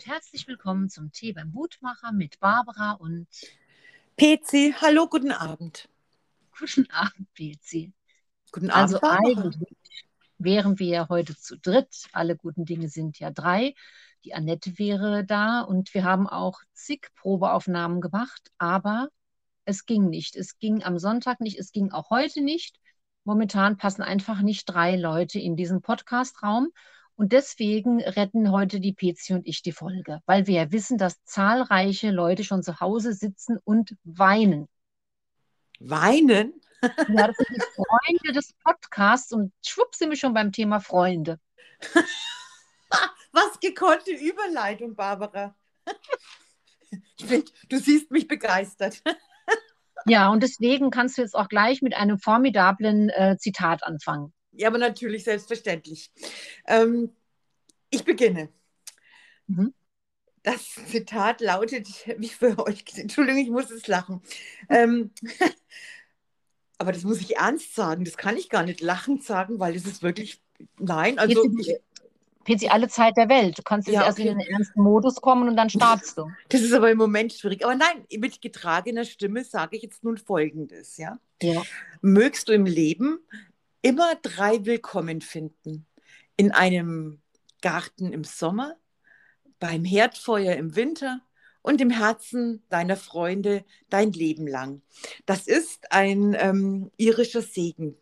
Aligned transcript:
und 0.00 0.06
herzlich 0.06 0.48
willkommen 0.48 0.88
zum 0.88 1.12
Tee 1.12 1.34
beim 1.34 1.50
Mutmacher 1.50 2.10
mit 2.10 2.40
Barbara 2.40 2.92
und 2.92 3.26
Pezi. 4.16 4.74
Hallo, 4.80 5.06
guten 5.06 5.30
Abend. 5.30 5.90
Guten 6.58 6.90
Abend, 6.90 7.30
Pezi. 7.34 7.92
Guten 8.50 8.70
Abend. 8.70 8.94
Also 8.94 9.00
eigentlich 9.02 9.76
wären 10.38 10.78
wir 10.78 10.86
ja 10.86 11.08
heute 11.10 11.36
zu 11.36 11.58
dritt. 11.58 12.06
Alle 12.12 12.34
guten 12.34 12.64
Dinge 12.64 12.88
sind 12.88 13.18
ja 13.18 13.30
drei. 13.30 13.74
Die 14.24 14.32
Annette 14.32 14.78
wäre 14.78 15.22
da 15.26 15.60
und 15.60 15.92
wir 15.92 16.02
haben 16.02 16.26
auch 16.26 16.60
zig 16.72 17.08
Probeaufnahmen 17.16 18.00
gemacht, 18.00 18.50
aber 18.56 19.10
es 19.66 19.84
ging 19.84 20.08
nicht. 20.08 20.34
Es 20.34 20.58
ging 20.58 20.82
am 20.82 20.98
Sonntag 20.98 21.42
nicht, 21.42 21.58
es 21.58 21.72
ging 21.72 21.92
auch 21.92 22.08
heute 22.08 22.40
nicht. 22.40 22.80
Momentan 23.24 23.76
passen 23.76 24.00
einfach 24.00 24.40
nicht 24.40 24.64
drei 24.64 24.96
Leute 24.96 25.38
in 25.38 25.56
diesen 25.56 25.82
Podcast-Raum. 25.82 26.70
Und 27.20 27.32
deswegen 27.32 28.00
retten 28.00 28.50
heute 28.50 28.80
die 28.80 28.94
Pezi 28.94 29.34
und 29.34 29.46
ich 29.46 29.60
die 29.60 29.72
Folge, 29.72 30.22
weil 30.24 30.46
wir 30.46 30.54
ja 30.54 30.72
wissen, 30.72 30.96
dass 30.96 31.22
zahlreiche 31.24 32.10
Leute 32.10 32.44
schon 32.44 32.62
zu 32.62 32.80
Hause 32.80 33.12
sitzen 33.12 33.58
und 33.62 33.94
weinen. 34.04 34.68
Weinen? 35.80 36.54
Ja, 37.08 37.26
das 37.26 37.36
sind 37.36 37.50
die 37.50 37.60
Freunde 37.74 38.32
des 38.32 38.54
Podcasts 38.64 39.34
und 39.34 39.52
schwupp 39.62 39.94
sind 39.94 40.08
wir 40.08 40.16
schon 40.16 40.32
beim 40.32 40.50
Thema 40.50 40.80
Freunde. 40.80 41.38
Was 43.32 43.60
gekonnte 43.60 44.12
Überleitung, 44.12 44.94
Barbara. 44.94 45.54
Find, 47.18 47.52
du 47.68 47.78
siehst 47.78 48.10
mich 48.10 48.28
begeistert. 48.28 49.02
Ja, 50.06 50.30
und 50.30 50.42
deswegen 50.42 50.90
kannst 50.90 51.18
du 51.18 51.20
jetzt 51.20 51.34
auch 51.34 51.50
gleich 51.50 51.82
mit 51.82 51.94
einem 51.94 52.18
formidablen 52.18 53.10
äh, 53.10 53.36
Zitat 53.36 53.84
anfangen. 53.84 54.32
Ja, 54.60 54.68
aber 54.68 54.76
natürlich, 54.76 55.24
selbstverständlich. 55.24 56.12
Ähm, 56.66 57.10
ich 57.88 58.04
beginne. 58.04 58.50
Mhm. 59.46 59.72
Das 60.42 60.74
Zitat 60.86 61.40
lautet, 61.40 61.88
wie 62.18 62.28
für 62.28 62.58
euch, 62.66 62.84
Entschuldigung, 62.94 63.40
ich 63.40 63.48
muss 63.48 63.70
es 63.70 63.86
lachen. 63.86 64.20
Ähm, 64.68 65.12
aber 66.78 66.92
das 66.92 67.04
muss 67.04 67.22
ich 67.22 67.38
ernst 67.38 67.74
sagen, 67.74 68.04
das 68.04 68.18
kann 68.18 68.36
ich 68.36 68.50
gar 68.50 68.64
nicht 68.64 68.82
lachend 68.82 69.24
sagen, 69.24 69.58
weil 69.60 69.74
es 69.74 69.86
ist 69.86 70.02
wirklich, 70.02 70.42
nein, 70.78 71.18
also. 71.18 71.42
PC 72.44 72.70
alle 72.70 72.88
Zeit 72.88 73.16
der 73.16 73.28
Welt. 73.28 73.58
Du 73.58 73.62
kannst 73.62 73.86
jetzt 73.88 73.96
ja, 73.96 74.04
erst 74.04 74.18
okay. 74.18 74.28
in 74.28 74.38
den 74.38 74.46
ernsten 74.46 74.82
Modus 74.82 75.16
kommen 75.16 75.48
und 75.48 75.56
dann 75.56 75.70
startest 75.70 76.18
du. 76.18 76.30
Das 76.48 76.62
ist 76.62 76.72
aber 76.72 76.90
im 76.90 76.98
Moment 76.98 77.32
schwierig. 77.32 77.64
Aber 77.64 77.74
nein, 77.74 78.06
mit 78.18 78.40
getragener 78.40 79.04
Stimme 79.04 79.44
sage 79.44 79.76
ich 79.76 79.82
jetzt 79.82 80.02
nun 80.04 80.16
Folgendes, 80.16 80.96
ja? 80.96 81.18
ja. 81.42 81.62
Mögst 82.00 82.48
du 82.48 82.52
im 82.52 82.64
Leben 82.64 83.20
immer 83.82 84.14
drei 84.16 84.64
Willkommen 84.66 85.20
finden. 85.20 85.86
In 86.36 86.52
einem 86.52 87.20
Garten 87.60 88.12
im 88.12 88.24
Sommer, 88.24 88.76
beim 89.58 89.84
Herdfeuer 89.84 90.56
im 90.56 90.76
Winter 90.76 91.20
und 91.62 91.80
im 91.80 91.90
Herzen 91.90 92.64
deiner 92.70 92.96
Freunde 92.96 93.64
dein 93.90 94.12
Leben 94.12 94.46
lang. 94.46 94.82
Das 95.26 95.46
ist 95.46 95.92
ein 95.92 96.34
ähm, 96.38 96.90
irischer 96.96 97.42
Segen. 97.42 97.96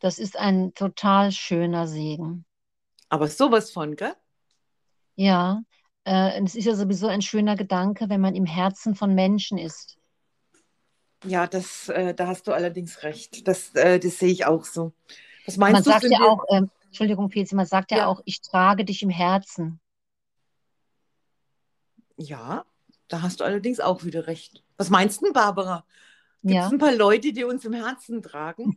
Das 0.00 0.18
ist 0.18 0.38
ein 0.38 0.74
total 0.74 1.32
schöner 1.32 1.86
Segen. 1.86 2.44
Aber 3.08 3.28
sowas 3.28 3.70
von, 3.70 3.96
gell? 3.96 4.14
Ja, 5.16 5.62
äh, 6.04 6.42
es 6.42 6.54
ist 6.54 6.64
ja 6.64 6.74
sowieso 6.74 7.06
ein 7.06 7.22
schöner 7.22 7.56
Gedanke, 7.56 8.08
wenn 8.08 8.20
man 8.20 8.34
im 8.34 8.46
Herzen 8.46 8.94
von 8.94 9.14
Menschen 9.14 9.58
ist. 9.58 9.99
Ja, 11.24 11.46
das, 11.46 11.88
äh, 11.88 12.14
da 12.14 12.28
hast 12.28 12.46
du 12.46 12.52
allerdings 12.52 13.02
recht. 13.02 13.46
Das, 13.46 13.74
äh, 13.74 13.98
das 13.98 14.18
sehe 14.18 14.30
ich 14.30 14.46
auch 14.46 14.64
so. 14.64 14.92
Was 15.46 15.56
meinst 15.56 15.74
man 15.74 15.82
du? 15.82 15.90
Sagt 15.90 16.12
ja 16.12 16.26
auch, 16.26 16.44
äh, 16.48 16.62
Entschuldigung, 16.86 17.28
Pezi, 17.28 17.54
man 17.54 17.66
sagt 17.66 17.90
ja, 17.90 17.98
ja 17.98 18.06
auch, 18.06 18.22
ich 18.24 18.40
trage 18.40 18.84
dich 18.84 19.02
im 19.02 19.10
Herzen. 19.10 19.80
Ja, 22.16 22.64
da 23.08 23.22
hast 23.22 23.40
du 23.40 23.44
allerdings 23.44 23.80
auch 23.80 24.04
wieder 24.04 24.26
recht. 24.26 24.62
Was 24.76 24.90
meinst 24.90 25.22
du, 25.22 25.32
Barbara? 25.32 25.84
Gibt 26.42 26.54
es 26.54 26.56
ja. 26.56 26.68
ein 26.68 26.78
paar 26.78 26.94
Leute, 26.94 27.32
die 27.32 27.44
uns 27.44 27.64
im 27.64 27.74
Herzen 27.74 28.22
tragen? 28.22 28.76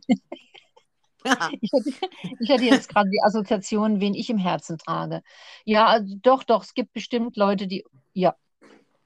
ja. 1.24 1.50
ich, 1.60 1.72
hatte, 1.72 1.90
ich 2.40 2.50
hatte 2.50 2.64
jetzt 2.64 2.88
gerade 2.88 3.08
die 3.08 3.22
Assoziation, 3.22 4.00
wen 4.00 4.14
ich 4.14 4.28
im 4.28 4.38
Herzen 4.38 4.76
trage. 4.76 5.22
Ja, 5.64 5.86
also 5.86 6.14
doch, 6.20 6.44
doch, 6.44 6.62
es 6.64 6.74
gibt 6.74 6.92
bestimmt 6.92 7.36
Leute, 7.36 7.66
die, 7.66 7.84
ja, 8.12 8.36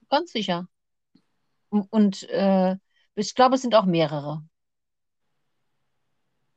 ganz 0.08 0.32
sicher. 0.32 0.66
Und, 1.68 1.86
und 1.92 2.28
äh, 2.30 2.76
ich 3.18 3.34
glaube, 3.34 3.56
es 3.56 3.62
sind 3.62 3.74
auch 3.74 3.84
mehrere. 3.84 4.42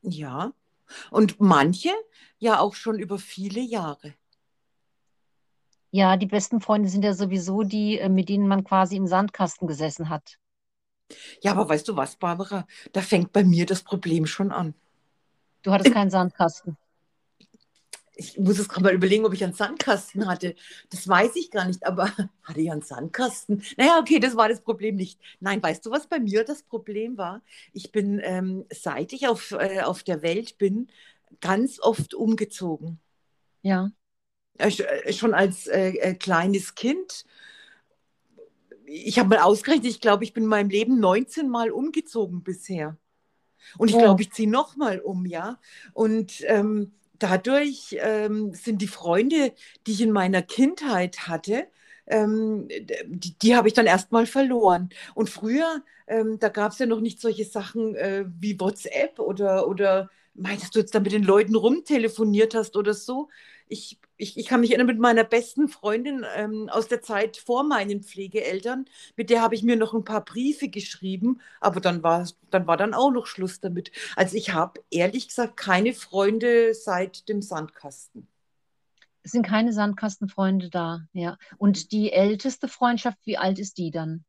Ja, 0.01 0.53
und 1.11 1.39
manche 1.39 1.91
ja 2.39 2.59
auch 2.59 2.73
schon 2.73 2.99
über 2.99 3.19
viele 3.19 3.61
Jahre. 3.61 4.16
Ja, 5.91 6.17
die 6.17 6.25
besten 6.25 6.61
Freunde 6.61 6.89
sind 6.89 7.03
ja 7.03 7.13
sowieso 7.13 7.63
die, 7.63 7.99
äh, 7.99 8.09
mit 8.09 8.29
denen 8.29 8.47
man 8.47 8.63
quasi 8.63 8.95
im 8.95 9.07
Sandkasten 9.07 9.67
gesessen 9.67 10.09
hat. 10.09 10.38
Ja, 11.41 11.51
aber 11.51 11.67
weißt 11.67 11.88
du 11.88 11.95
was, 11.97 12.16
Barbara? 12.16 12.66
Da 12.93 13.01
fängt 13.01 13.33
bei 13.33 13.43
mir 13.43 13.66
das 13.66 13.83
Problem 13.83 14.25
schon 14.25 14.51
an. 14.51 14.73
Du 15.63 15.72
hattest 15.72 15.93
keinen 15.93 16.09
Sandkasten 16.09 16.78
ich 18.21 18.37
muss 18.37 18.57
jetzt 18.57 18.69
gerade 18.69 18.83
mal 18.83 18.93
überlegen, 18.93 19.25
ob 19.25 19.33
ich 19.33 19.43
einen 19.43 19.53
Sandkasten 19.53 20.27
hatte. 20.27 20.55
Das 20.91 21.07
weiß 21.07 21.35
ich 21.35 21.49
gar 21.49 21.65
nicht, 21.65 21.85
aber 21.85 22.05
hatte 22.43 22.61
ich 22.61 22.71
einen 22.71 22.81
Sandkasten? 22.81 23.63
Naja, 23.77 23.97
okay, 23.99 24.19
das 24.19 24.35
war 24.35 24.47
das 24.47 24.61
Problem 24.61 24.95
nicht. 24.95 25.19
Nein, 25.39 25.61
weißt 25.61 25.85
du, 25.85 25.91
was 25.91 26.07
bei 26.07 26.19
mir 26.19 26.43
das 26.43 26.63
Problem 26.63 27.17
war? 27.17 27.41
Ich 27.73 27.91
bin, 27.91 28.21
ähm, 28.23 28.65
seit 28.71 29.13
ich 29.13 29.27
auf, 29.27 29.51
äh, 29.51 29.81
auf 29.81 30.03
der 30.03 30.21
Welt 30.21 30.57
bin, 30.57 30.87
ganz 31.39 31.79
oft 31.79 32.13
umgezogen. 32.13 32.99
Ja. 33.63 33.91
Äh, 34.57 35.13
schon 35.13 35.33
als 35.33 35.67
äh, 35.67 35.89
äh, 35.89 36.13
kleines 36.13 36.75
Kind. 36.75 37.25
Ich 38.85 39.17
habe 39.17 39.29
mal 39.29 39.39
ausgerechnet, 39.39 39.87
ich 39.87 40.01
glaube, 40.01 40.25
ich 40.25 40.33
bin 40.33 40.43
in 40.43 40.49
meinem 40.49 40.69
Leben 40.69 40.99
19 40.99 41.49
Mal 41.49 41.71
umgezogen 41.71 42.43
bisher. 42.43 42.97
Und 43.77 43.89
ich 43.89 43.95
oh. 43.95 43.99
glaube, 43.99 44.21
ich 44.21 44.31
ziehe 44.31 44.49
noch 44.49 44.75
mal 44.75 44.99
um, 44.99 45.25
ja. 45.25 45.59
Und 45.93 46.41
ähm, 46.47 46.93
dadurch 47.21 47.95
ähm, 47.99 48.53
sind 48.53 48.81
die 48.81 48.87
Freunde, 48.87 49.53
die 49.87 49.91
ich 49.93 50.01
in 50.01 50.11
meiner 50.11 50.41
Kindheit 50.41 51.27
hatte, 51.27 51.67
ähm, 52.07 52.67
die, 53.05 53.37
die 53.39 53.55
habe 53.55 53.67
ich 53.67 53.73
dann 53.73 53.85
erstmal 53.87 54.25
verloren. 54.25 54.89
Und 55.15 55.29
früher, 55.29 55.83
ähm, 56.07 56.39
da 56.39 56.49
gab 56.49 56.71
es 56.73 56.79
ja 56.79 56.85
noch 56.85 56.99
nicht 57.01 57.21
solche 57.21 57.45
Sachen 57.45 57.95
äh, 57.95 58.25
wie 58.39 58.59
WhatsApp 58.59 59.19
oder, 59.19 59.67
oder 59.67 60.09
meinst 60.33 60.75
du 60.75 60.79
jetzt 60.79 60.95
da 60.95 60.99
mit 60.99 61.11
den 61.11 61.23
Leuten 61.23 61.55
rumtelefoniert 61.55 62.55
hast 62.55 62.75
oder 62.75 62.93
so? 62.93 63.29
ich, 63.71 63.99
ich, 64.21 64.37
ich 64.37 64.45
kann 64.45 64.61
mich 64.61 64.69
erinnern 64.69 64.87
mit 64.87 64.99
meiner 64.99 65.23
besten 65.23 65.67
Freundin 65.67 66.23
ähm, 66.35 66.69
aus 66.69 66.87
der 66.87 67.01
Zeit 67.01 67.37
vor 67.37 67.63
meinen 67.63 68.03
Pflegeeltern, 68.03 68.85
mit 69.15 69.31
der 69.31 69.41
habe 69.41 69.55
ich 69.55 69.63
mir 69.63 69.75
noch 69.75 69.93
ein 69.93 70.03
paar 70.03 70.23
Briefe 70.23 70.69
geschrieben, 70.69 71.41
aber 71.59 71.81
dann 71.81 72.03
war, 72.03 72.29
dann 72.51 72.67
war 72.67 72.77
dann 72.77 72.93
auch 72.93 73.11
noch 73.11 73.25
Schluss 73.25 73.59
damit. 73.59 73.91
Also 74.15 74.37
ich 74.37 74.53
habe 74.53 74.79
ehrlich 74.91 75.27
gesagt 75.29 75.57
keine 75.57 75.93
Freunde 75.93 76.75
seit 76.75 77.27
dem 77.29 77.41
Sandkasten. 77.41 78.27
Es 79.23 79.31
sind 79.31 79.45
keine 79.45 79.73
Sandkastenfreunde 79.73 80.69
da, 80.69 81.01
ja. 81.13 81.37
Und 81.57 81.91
die 81.91 82.11
älteste 82.11 82.67
Freundschaft, 82.67 83.17
wie 83.25 83.37
alt 83.37 83.57
ist 83.57 83.77
die 83.77 83.89
dann? 83.89 84.23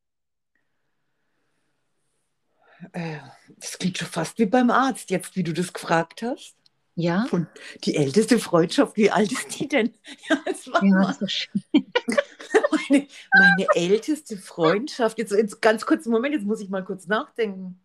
Äh, 2.92 3.18
das 3.56 3.78
klingt 3.78 3.98
schon 3.98 4.08
fast 4.08 4.38
wie 4.38 4.46
beim 4.46 4.70
Arzt, 4.70 5.10
jetzt 5.10 5.36
wie 5.36 5.42
du 5.42 5.52
das 5.52 5.72
gefragt 5.72 6.22
hast. 6.22 6.56
Ja. 6.94 7.26
Und 7.30 7.46
die 7.84 7.96
älteste 7.96 8.38
Freundschaft, 8.38 8.96
wie 8.96 9.10
alt 9.10 9.32
ist 9.32 9.58
die 9.58 9.68
denn? 9.68 9.94
Ja, 10.28 10.38
das 10.44 10.66
war 10.68 10.84
ja, 10.84 11.12
so 11.14 11.26
schön. 11.26 11.62
meine, 11.72 13.06
meine 13.32 13.66
älteste 13.74 14.36
Freundschaft, 14.36 15.18
jetzt, 15.18 15.32
jetzt 15.32 15.62
ganz 15.62 15.86
kurz, 15.86 16.06
Moment, 16.06 16.34
jetzt 16.34 16.44
muss 16.44 16.60
ich 16.60 16.68
mal 16.68 16.84
kurz 16.84 17.06
nachdenken. 17.06 17.80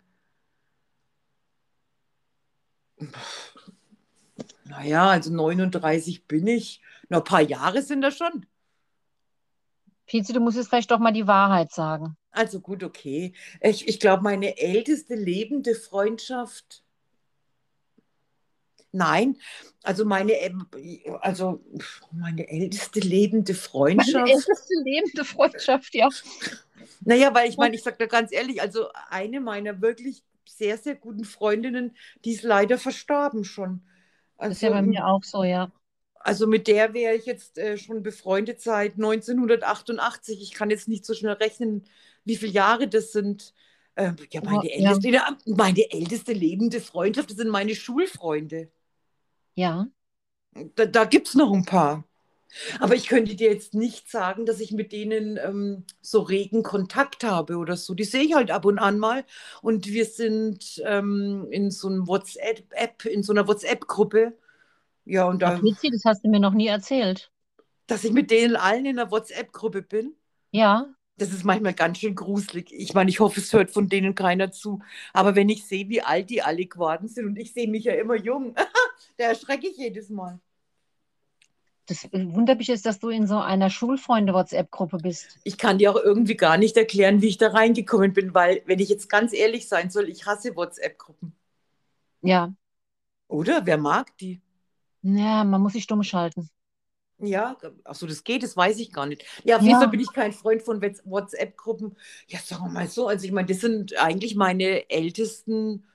Naja, 4.66 5.09
also 5.09 5.31
39 5.34 6.25
bin 6.25 6.47
ich. 6.47 6.81
Noch 7.09 7.19
ein 7.19 7.23
paar 7.23 7.41
Jahre 7.41 7.81
sind 7.81 8.01
das 8.01 8.17
schon. 8.17 8.46
Pizi, 10.05 10.34
du 10.34 10.40
musst 10.40 10.58
jetzt 10.58 10.70
vielleicht 10.70 10.91
doch 10.91 10.99
mal 10.99 11.11
die 11.14 11.28
Wahrheit 11.28 11.72
sagen. 11.72 12.17
Also 12.32 12.59
gut, 12.59 12.84
okay. 12.84 13.34
Ich, 13.61 13.87
ich 13.87 13.99
glaube, 13.99 14.23
meine 14.23 14.58
älteste 14.58 15.16
lebende 15.16 15.76
Freundschaft 15.76 16.84
Nein, 18.91 19.37
also 19.84 20.05
meine, 20.05 20.34
also 21.22 21.63
meine 22.11 22.47
älteste 22.49 22.99
lebende 22.99 23.53
Freundschaft. 23.53 24.13
Meine 24.13 24.31
älteste 24.31 24.73
lebende 24.84 25.25
Freundschaft, 25.25 25.93
ja. 25.93 26.09
Naja, 27.01 27.34
weil 27.34 27.49
ich 27.49 27.57
meine, 27.57 27.75
ich 27.75 27.84
sage 27.84 27.97
da 27.99 28.05
ganz 28.05 28.31
ehrlich, 28.31 28.61
also 28.61 28.87
eine 29.09 29.39
meiner 29.39 29.81
wirklich 29.81 30.23
sehr, 30.45 30.78
sehr 30.78 30.95
guten 30.95 31.25
Freundinnen, 31.25 31.95
die 32.25 32.34
ist 32.34 32.43
leider 32.43 32.78
verstorben 32.78 33.43
schon. 33.43 33.81
Also, 34.37 34.49
das 34.49 34.57
ist 34.57 34.61
ja 34.61 34.69
bei 34.69 34.81
mir 34.81 35.05
auch 35.05 35.23
so, 35.23 35.43
ja. 35.43 35.72
Also 36.19 36.47
mit 36.47 36.67
der 36.67 36.93
wäre 36.93 37.16
ich 37.16 37.25
jetzt 37.25 37.57
äh, 37.57 37.78
schon 37.78 38.03
befreundet 38.03 38.61
seit 38.61 38.95
1988. 38.95 40.41
Ich 40.41 40.53
kann 40.53 40.69
jetzt 40.69 40.87
nicht 40.87 41.05
so 41.05 41.13
schnell 41.13 41.34
rechnen, 41.34 41.85
wie 42.25 42.35
viele 42.35 42.51
Jahre 42.51 42.87
das 42.87 43.11
sind. 43.11 43.53
Äh, 43.95 44.11
ja, 44.31 44.41
meine, 44.43 44.59
oh, 44.59 44.63
älteste, 44.63 45.09
ja. 45.09 45.37
meine 45.45 45.91
älteste 45.91 46.34
lebende 46.34 46.81
Freundschaft, 46.81 47.29
das 47.29 47.37
sind 47.37 47.49
meine 47.49 47.75
Schulfreunde. 47.75 48.69
Ja. 49.58 49.88
Da, 50.76 50.86
da 50.86 51.06
gibt 51.06 51.28
es 51.28 51.36
noch 51.36 51.52
ein 51.52 51.66
paar. 51.66 52.04
Aber 52.80 52.96
ich 52.96 53.08
könnte 53.08 53.36
dir 53.36 53.52
jetzt 53.52 53.74
nicht 53.74 54.09
sagen, 54.09 54.46
dass 54.46 54.59
ich 54.59 54.72
mit 54.72 54.92
denen 54.92 55.38
ähm, 55.38 55.84
so 56.00 56.22
regen 56.22 56.64
Kontakt 56.64 57.24
habe 57.24 57.58
oder 57.58 57.76
so. 57.76 57.94
Die 57.94 58.04
sehe 58.04 58.24
ich 58.24 58.36
halt 58.36 58.52
ab 58.52 58.66
und 58.66 58.80
an 58.80 59.00
mal. 59.00 59.26
Und 59.62 59.88
wir 59.88 60.06
sind 60.06 60.82
ähm, 60.86 61.48
in 61.50 61.72
so 61.72 61.88
einem 61.88 62.08
WhatsApp, 62.08 63.06
in 63.06 63.24
so 63.24 63.34
einer 63.34 63.48
WhatsApp-Gruppe. 63.48 64.38
Ja, 65.06 65.28
und 65.28 65.42
da. 65.42 65.56
Ach, 65.56 65.62
das 65.62 66.06
hast 66.06 66.24
du 66.24 66.30
mir 66.30 66.40
noch 66.40 66.54
nie 66.54 66.68
erzählt. 66.68 67.32
Dass 67.88 68.04
ich 68.04 68.12
mit 68.12 68.32
denen 68.32 68.56
allen 68.56 68.86
in 68.86 69.00
einer 69.00 69.12
WhatsApp-Gruppe 69.12 69.82
bin? 69.82 70.16
Ja. 70.52 70.94
Das 71.18 71.34
ist 71.34 71.44
manchmal 71.44 71.74
ganz 71.74 71.98
schön 71.98 72.14
gruselig. 72.14 72.72
Ich 72.72 72.94
meine, 72.94 73.09
ich 73.09 73.20
hoffe, 73.20 73.40
es 73.40 73.52
hört 73.52 73.72
von 73.72 73.90
denen 73.90 74.14
keiner 74.14 74.52
zu. 74.52 74.82
Aber 75.14 75.36
wenn 75.36 75.50
ich 75.50 75.66
sehe, 75.66 75.90
wie 75.90 76.04
alt 76.04 76.30
die 76.30 76.44
alle 76.44 76.66
geworden 76.66 77.08
sind 77.08 77.26
und 77.26 77.38
ich 77.38 77.54
sehe 77.54 77.68
mich 77.68 77.86
ja 77.86 77.94
immer 77.94 78.16
jung, 78.16 78.56
da 79.17 79.26
erschrecke 79.26 79.67
ich 79.67 79.78
jedes 79.78 80.09
Mal. 80.09 80.40
Das 81.85 82.03
wundert 82.11 82.58
mich 82.58 82.67
jetzt, 82.67 82.85
dass 82.85 82.99
du 82.99 83.08
in 83.09 83.28
so 83.28 83.38
einer 83.38 83.70
Schulfreunde-WhatsApp-Gruppe 83.70 84.97
bist. 84.97 85.40
Ich 85.46 85.58
kann 85.58 85.78
dir 85.78 85.91
auch 85.91 85.96
irgendwie 85.96 86.35
gar 86.35 86.58
nicht 86.58 86.76
erklären, 86.76 87.22
wie 87.22 87.28
ich 87.28 87.38
da 87.38 87.49
reingekommen 87.49 88.11
bin, 88.11 88.34
weil, 88.34 88.61
wenn 88.66 88.79
ich 88.79 88.90
jetzt 88.90 89.08
ganz 89.09 89.32
ehrlich 89.32 89.70
sein 89.70 89.90
soll, 89.90 90.09
ich 90.09 90.26
hasse 90.26 90.53
WhatsApp-Gruppen. 90.55 91.34
Ja. 92.22 92.53
Oder? 93.29 93.66
Wer 93.66 93.78
mag 93.78 94.17
die? 94.17 94.41
Ja, 95.02 95.46
man 95.46 95.61
muss 95.61 95.73
sich 95.73 95.84
stumm 95.84 96.03
schalten. 96.03 96.49
Ja, 97.20 97.58
achso, 97.85 98.05
das 98.05 98.23
geht, 98.23 98.44
das 98.44 98.58
weiß 98.58 98.78
ich 98.79 98.91
gar 98.91 99.05
nicht. 99.05 99.26
Ja, 99.44 99.55
auf 99.55 99.61
jeden 99.61 99.73
Ja. 99.73 99.79
Fall 99.79 99.90
bin 99.90 100.02
ich 100.02 100.11
kein 100.11 100.34
Freund 100.34 100.61
von 100.61 100.82
Whats- 100.82 101.02
WhatsApp-Gruppen. 101.05 101.96
Ja, 102.28 102.40
sagen 102.40 102.66
wir 102.66 102.72
mal 102.72 102.88
so, 102.88 103.08
also 103.08 103.26
ich 103.26 103.32
meine, 103.32 103.47
das 103.47 103.59
sind 103.61 103.97
eigentlich 103.97 104.35
meine 104.35 104.90
ältesten, 104.90 105.85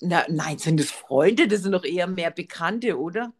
na, 0.00 0.24
nein, 0.28 0.58
sind 0.58 0.80
das 0.80 0.90
Freunde? 0.90 1.48
Das 1.48 1.62
sind 1.62 1.72
doch 1.72 1.84
eher 1.84 2.06
mehr 2.06 2.30
Bekannte, 2.30 2.98
oder? 2.98 3.32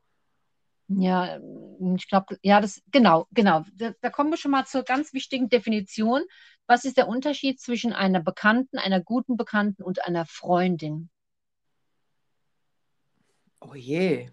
Ja, 0.89 1.37
ähm, 1.37 1.97
ich 1.97 2.09
glaube, 2.09 2.39
ja, 2.43 2.61
das, 2.61 2.83
genau, 2.91 3.27
genau. 3.33 3.65
Da, 3.75 3.93
da 4.01 4.11
kommen 4.11 4.31
wir 4.31 4.39
schon 4.39 4.51
mal 4.51 4.67
zur 4.67 4.83
ganz 4.85 5.13
wichtigen 5.13 5.49
Definition. 5.49 6.23
Was 6.67 6.85
ist 6.85 6.97
der 6.97 7.09
Unterschied 7.09 7.61
zwischen 7.61 7.93
einer 7.93 8.21
Bekannten, 8.21 8.79
einer 8.79 9.01
guten 9.01 9.37
Bekannten 9.37 9.83
und 9.83 10.05
einer 10.05 10.27
Freundin? 10.27 11.11
Oh 13.61 13.75
je. 13.75 14.31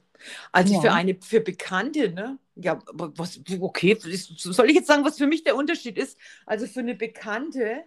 Also 0.52 0.74
Ja. 0.74 0.82
für 0.82 0.94
eine, 0.94 1.18
für 1.22 1.42
Bekannte, 1.42 2.12
ne? 2.12 2.40
Ja, 2.56 2.74
aber 2.88 3.18
was, 3.18 3.40
okay, 3.60 3.98
soll 4.00 4.70
ich 4.70 4.76
jetzt 4.76 4.88
sagen, 4.88 5.04
was 5.04 5.18
für 5.18 5.28
mich 5.28 5.44
der 5.44 5.58
Unterschied 5.58 5.98
ist? 5.98 6.18
Also 6.46 6.68
für 6.68 6.80
eine 6.80 6.96
Bekannte, 6.96 7.84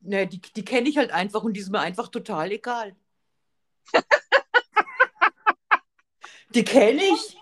ne, 0.00 0.26
die, 0.26 0.40
die 0.40 0.64
kenne 0.64 0.88
ich 0.88 0.98
halt 0.98 1.10
einfach 1.10 1.42
und 1.42 1.54
die 1.54 1.60
ist 1.60 1.70
mir 1.70 1.80
einfach 1.80 2.08
total 2.08 2.52
egal. 2.52 2.94
Die 6.54 6.64
kenne 6.64 7.02
ich. 7.02 7.36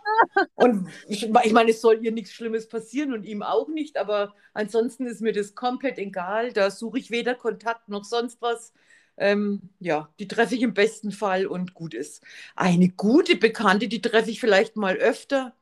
Und 0.54 0.88
ich, 1.08 1.22
ich 1.22 1.52
meine, 1.52 1.70
es 1.70 1.80
soll 1.80 2.04
ihr 2.04 2.12
nichts 2.12 2.32
Schlimmes 2.32 2.68
passieren 2.68 3.12
und 3.12 3.24
ihm 3.24 3.42
auch 3.42 3.68
nicht, 3.68 3.96
aber 3.96 4.34
ansonsten 4.52 5.06
ist 5.06 5.20
mir 5.20 5.32
das 5.32 5.54
komplett 5.54 5.98
egal. 5.98 6.52
Da 6.52 6.70
suche 6.70 6.98
ich 6.98 7.10
weder 7.10 7.34
Kontakt 7.34 7.88
noch 7.88 8.04
sonst 8.04 8.42
was. 8.42 8.72
Ähm, 9.16 9.70
ja, 9.78 10.12
die 10.18 10.28
treffe 10.28 10.54
ich 10.56 10.62
im 10.62 10.74
besten 10.74 11.12
Fall 11.12 11.46
und 11.46 11.74
gut 11.74 11.94
ist. 11.94 12.22
Eine 12.54 12.88
gute 12.88 13.36
Bekannte, 13.36 13.88
die 13.88 14.02
treffe 14.02 14.30
ich 14.30 14.40
vielleicht 14.40 14.76
mal 14.76 14.96
öfter. 14.96 15.54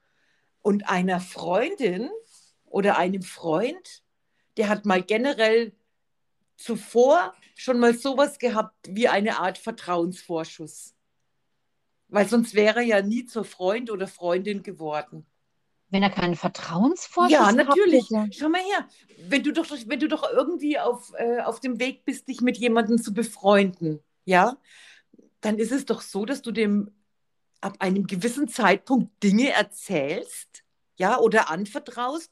Und 0.62 0.88
einer 0.88 1.20
Freundin 1.20 2.10
oder 2.64 2.96
einem 2.96 3.22
Freund, 3.22 4.02
der 4.56 4.68
hat 4.68 4.86
mal 4.86 5.02
generell 5.02 5.72
zuvor 6.56 7.34
schon 7.54 7.78
mal 7.78 7.94
sowas 7.96 8.38
gehabt 8.38 8.74
wie 8.88 9.08
eine 9.08 9.38
Art 9.38 9.58
Vertrauensvorschuss. 9.58 10.94
Weil 12.08 12.28
sonst 12.28 12.54
wäre 12.54 12.80
er 12.80 12.84
ja 12.84 13.02
nie 13.02 13.24
zur 13.26 13.44
Freund 13.44 13.90
oder 13.90 14.06
Freundin 14.06 14.62
geworden. 14.62 15.26
Wenn 15.90 16.02
er 16.02 16.10
keinen 16.10 16.34
Vertrauensvorschuss 16.34 17.32
Ja, 17.32 17.52
gehabt 17.52 17.68
natürlich. 17.68 18.10
hätte. 18.10 18.28
Schau 18.32 18.48
mal 18.48 18.60
her. 18.60 18.88
Wenn 19.28 19.42
du 19.42 19.52
doch, 19.52 19.70
wenn 19.86 20.00
du 20.00 20.08
doch 20.08 20.28
irgendwie 20.32 20.78
auf, 20.78 21.12
äh, 21.16 21.40
auf 21.40 21.60
dem 21.60 21.78
Weg 21.78 22.04
bist, 22.04 22.28
dich 22.28 22.40
mit 22.40 22.56
jemandem 22.56 23.00
zu 23.00 23.14
befreunden, 23.14 24.00
ja, 24.24 24.56
dann 25.40 25.58
ist 25.58 25.72
es 25.72 25.84
doch 25.84 26.00
so, 26.00 26.24
dass 26.24 26.42
du 26.42 26.50
dem 26.52 26.90
ab 27.60 27.76
einem 27.78 28.06
gewissen 28.06 28.48
Zeitpunkt 28.48 29.22
Dinge 29.22 29.50
erzählst, 29.50 30.64
ja, 30.96 31.18
oder 31.18 31.50
anvertraust, 31.50 32.30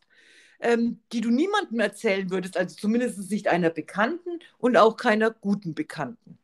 ähm, 0.62 1.00
die 1.12 1.20
du 1.20 1.31
niemandem 1.31 1.81
erzählen 1.81 2.31
würdest, 2.31 2.56
also 2.56 2.76
zumindest 2.76 3.31
nicht 3.31 3.49
einer 3.49 3.70
Bekannten 3.70 4.38
und 4.59 4.76
auch 4.76 4.97
keiner 4.97 5.31
guten 5.31 5.75
Bekannten. 5.75 6.38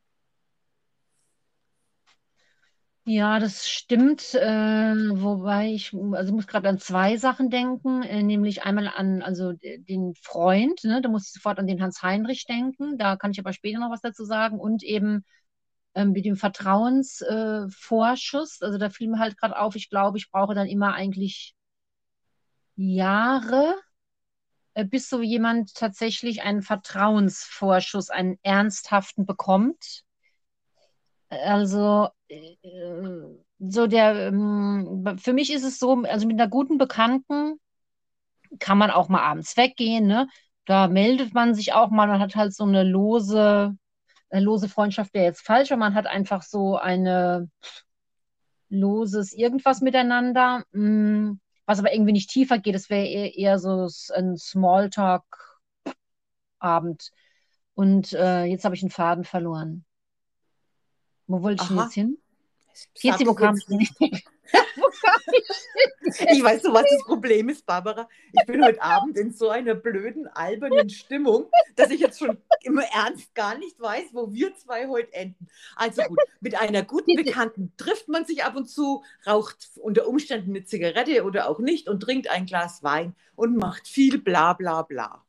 Ja, 3.05 3.39
das 3.41 3.67
stimmt. 3.69 4.35
Äh, 4.35 4.95
wobei 5.23 5.73
ich, 5.73 5.95
also 5.95 6.29
ich 6.29 6.35
muss 6.35 6.47
gerade 6.47 6.69
an 6.69 6.79
zwei 6.79 7.17
Sachen 7.17 7.49
denken, 7.49 8.03
äh, 8.03 8.23
nämlich 8.23 8.65
einmal 8.65 8.87
an 8.89 9.23
also 9.23 9.53
d- 9.53 9.79
den 9.79 10.15
Freund, 10.15 10.85
ne, 10.85 11.01
da 11.01 11.09
muss 11.09 11.27
ich 11.29 11.33
sofort 11.33 11.59
an 11.59 11.67
den 11.67 11.81
Hans-Heinrich 11.83 12.45
denken, 12.45 12.99
da 12.99 13.17
kann 13.17 13.31
ich 13.31 13.39
aber 13.41 13.55
später 13.55 13.79
noch 13.79 13.91
was 13.91 14.03
dazu 14.03 14.25
sagen 14.27 14.59
und 14.61 14.83
eben 14.83 15.25
ähm, 15.95 16.13
mit 16.13 16.27
dem 16.27 16.37
Vertrauensvorschuss, 16.37 18.61
äh, 18.63 18.65
also 18.67 18.77
da 18.79 18.91
fiel 18.91 19.09
mir 19.11 19.19
halt 19.21 19.39
gerade 19.39 19.59
auf, 19.59 19.75
ich 19.77 19.89
glaube, 19.91 20.19
ich 20.19 20.31
brauche 20.31 20.55
dann 20.55 20.67
immer 20.69 20.93
eigentlich 20.95 21.55
Jahre, 22.77 23.75
äh, 23.75 23.77
bis 24.85 25.09
so 25.09 25.23
jemand 25.23 25.75
tatsächlich 25.75 26.43
einen 26.43 26.63
Vertrauensvorschuss, 26.63 28.11
einen 28.11 28.39
ernsthaften 28.43 29.27
bekommt. 29.27 30.03
Also, 31.31 32.09
äh, 32.29 32.57
so 33.59 33.87
der, 33.87 34.29
ähm, 34.29 35.17
für 35.19 35.33
mich 35.33 35.53
ist 35.53 35.65
es 35.65 35.79
so, 35.79 36.03
also 36.03 36.27
mit 36.27 36.41
einer 36.41 36.49
guten 36.49 36.79
Bekannten 36.79 37.59
kann 38.59 38.79
man 38.79 38.91
auch 38.91 39.09
mal 39.09 39.23
abends 39.23 39.57
weggehen, 39.57 40.07
ne? 40.07 40.29
Da 40.65 40.89
meldet 40.89 41.35
man 41.35 41.55
sich 41.55 41.73
auch 41.73 41.91
mal, 41.91 42.07
man 42.09 42.21
hat 42.21 42.37
halt 42.37 42.55
so 42.55 42.65
eine 42.65 42.85
lose, 42.85 43.77
äh, 44.31 44.41
lose 44.41 44.69
Freundschaft 44.69 45.15
wäre 45.15 45.25
jetzt 45.25 45.45
falsch, 45.45 45.73
aber 45.73 45.81
man 45.81 45.95
hat 45.95 46.07
einfach 46.07 46.43
so 46.43 46.77
eine 46.77 47.51
loses 48.71 49.33
irgendwas 49.33 49.81
miteinander, 49.81 50.65
mm, 50.73 51.33
was 51.69 51.79
aber 51.79 51.93
irgendwie 51.93 52.13
nicht 52.13 52.31
tiefer 52.31 52.59
geht. 52.59 52.75
Es 52.75 52.89
wäre 52.89 53.07
eher, 53.07 53.59
so 53.59 53.87
ein 54.15 54.39
Smalltalk-Abend. 54.39 57.13
Und 57.75 58.15
äh, 58.15 58.45
jetzt 58.45 58.65
habe 58.65 58.75
ich 58.75 58.83
einen 58.83 58.91
Faden 58.91 59.25
verloren. 59.25 59.85
Wo 61.27 61.43
wollte 61.43 61.63
ich 61.63 61.69
denn 61.69 61.77
jetzt 61.77 61.93
hin? 61.93 62.17
Sag 62.95 63.21
Jetzt, 63.21 63.21
wo 63.27 63.35
kam 63.35 63.57
ich 63.57 63.69
nicht. 63.69 64.01
denn? 64.01 64.11
Kam 64.11 64.69
ich 66.33 66.43
weiß 66.43 66.63
so, 66.63 66.73
was 66.73 66.85
das 66.91 67.05
Problem 67.05 67.49
ist, 67.49 67.67
Barbara. 67.67 68.09
Ich 68.33 68.47
bin 68.47 68.65
heute 68.65 68.81
Abend 68.83 69.19
in 69.19 69.33
so 69.33 69.51
einer 69.51 69.75
blöden, 69.75 70.27
albernen 70.29 70.89
Stimmung, 70.89 71.51
dass 71.77 71.91
ich 71.91 72.01
jetzt 72.01 72.19
schon 72.19 72.39
im 72.63 72.79
Ernst 72.79 73.35
gar 73.35 73.59
nicht 73.59 73.79
weiß, 73.79 74.07
wo 74.13 74.33
wir 74.33 74.55
zwei 74.57 74.89
heute 74.89 75.13
enden. 75.13 75.49
Also 75.77 76.03
gut, 76.03 76.19
mit 76.41 76.59
einer 76.59 76.83
guten. 76.83 77.17
Bekannten 77.17 77.73
trifft 77.77 78.09
man 78.09 78.25
sich 78.25 78.45
ab 78.45 78.57
und 78.57 78.69
zu, 78.69 79.03
raucht 79.27 79.71
unter 79.77 80.07
Umständen 80.07 80.51
eine 80.51 80.65
Zigarette 80.65 81.25
oder 81.25 81.49
auch 81.49 81.59
nicht 81.59 81.89
und 81.89 82.01
trinkt 82.01 82.31
ein 82.31 82.47
Glas 82.47 82.83
Wein 82.83 83.15
und 83.35 83.57
macht 83.57 83.89
viel 83.89 84.19
bla 84.19 84.53
bla 84.53 84.83
bla. 84.83 85.25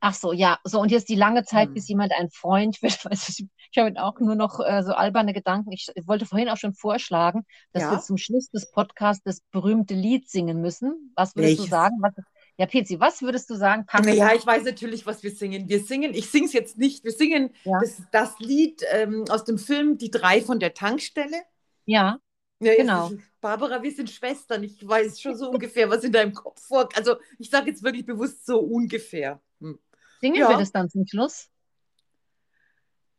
Ach 0.00 0.14
so, 0.14 0.32
ja. 0.32 0.58
So, 0.64 0.80
und 0.80 0.90
jetzt 0.90 1.08
die 1.10 1.14
lange 1.14 1.44
Zeit, 1.44 1.68
Hm. 1.68 1.74
bis 1.74 1.88
jemand 1.88 2.12
ein 2.18 2.30
Freund 2.30 2.80
wird. 2.82 2.98
Ich 3.12 3.46
ich 3.72 3.78
habe 3.78 4.02
auch 4.02 4.18
nur 4.18 4.34
noch 4.34 4.58
äh, 4.60 4.82
so 4.82 4.92
alberne 4.92 5.32
Gedanken. 5.32 5.70
Ich 5.72 5.86
wollte 6.06 6.26
vorhin 6.26 6.48
auch 6.48 6.56
schon 6.56 6.74
vorschlagen, 6.74 7.44
dass 7.72 7.84
Ja? 7.84 7.92
wir 7.92 8.00
zum 8.00 8.16
Schluss 8.16 8.50
des 8.50 8.70
Podcasts 8.72 9.22
das 9.24 9.42
berühmte 9.52 9.94
Lied 9.94 10.28
singen 10.28 10.60
müssen. 10.60 11.12
Was 11.14 11.36
würdest 11.36 11.54
du 11.54 11.58
Welches? 11.58 11.70
sagen? 11.70 11.96
Was, 12.00 12.14
ja, 12.56 12.66
Pezi, 12.66 12.98
was 12.98 13.22
würdest 13.22 13.48
du 13.48 13.54
sagen? 13.54 13.86
Passt 13.86 14.04
Naja, 14.06 14.34
ich 14.34 14.44
weiß 14.44 14.64
natürlich, 14.64 15.06
was 15.06 15.22
wir 15.22 15.30
singen. 15.30 15.68
Wir 15.68 15.80
singen, 15.84 16.12
ich 16.14 16.28
singe 16.30 16.46
es 16.46 16.52
jetzt 16.52 16.78
nicht, 16.78 17.04
wir 17.04 17.12
singen 17.12 17.50
Ja. 17.64 17.78
das, 17.80 18.02
das 18.10 18.38
Lied 18.40 18.82
ähm, 18.90 19.24
aus 19.30 19.44
dem 19.44 19.58
Film 19.58 19.98
Die 19.98 20.10
drei 20.10 20.40
von 20.42 20.58
der 20.58 20.74
Tankstelle. 20.74 21.36
Ja, 21.84 22.18
Ja, 22.60 22.74
Genau. 22.74 23.12
Barbara, 23.40 23.82
wir 23.82 23.92
sind 23.92 24.10
Schwestern. 24.10 24.62
Ich 24.64 24.86
weiß 24.86 25.20
schon 25.20 25.36
so 25.36 25.50
ungefähr, 25.50 25.88
was 25.88 26.04
in 26.04 26.12
deinem 26.12 26.34
Kopf 26.34 26.60
vor. 26.66 26.88
Also 26.96 27.16
ich 27.38 27.48
sage 27.50 27.70
jetzt 27.70 27.82
wirklich 27.82 28.04
bewusst 28.04 28.44
so 28.44 28.58
ungefähr. 28.60 29.40
Hm. 29.60 29.78
Singen 30.20 30.36
Ja. 30.36 30.48
wir 30.48 30.58
das 30.58 30.72
dann 30.72 30.88
zum 30.90 31.06
Schluss? 31.06 31.48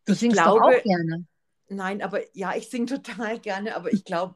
Du 0.05 0.13
Ich 0.13 0.19
singst 0.19 0.39
doch 0.39 0.55
glaube- 0.57 0.77
auch 0.77 0.83
gerne. 0.83 1.25
Nein, 1.69 2.01
aber 2.01 2.19
ja, 2.35 2.55
ich 2.55 2.69
singe 2.69 2.85
total 2.87 3.39
gerne, 3.39 3.75
aber 3.75 3.93
ich 3.93 4.03
glaube, 4.03 4.35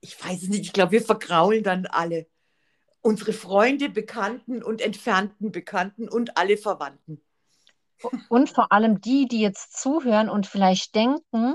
ich 0.00 0.22
weiß 0.22 0.42
es 0.44 0.48
nicht, 0.48 0.60
ich 0.62 0.72
glaube, 0.72 0.92
wir 0.92 1.02
vergraulen 1.02 1.62
dann 1.64 1.86
alle. 1.86 2.26
Unsere 3.00 3.32
Freunde, 3.32 3.88
Bekannten 3.88 4.62
und 4.62 4.80
entfernten 4.80 5.50
Bekannten 5.50 6.08
und 6.08 6.36
alle 6.36 6.56
Verwandten. 6.56 7.20
Und 8.28 8.50
vor 8.50 8.70
allem 8.72 9.00
die, 9.00 9.26
die 9.26 9.40
jetzt 9.40 9.76
zuhören 9.80 10.28
und 10.28 10.46
vielleicht 10.46 10.94
denken, 10.94 11.54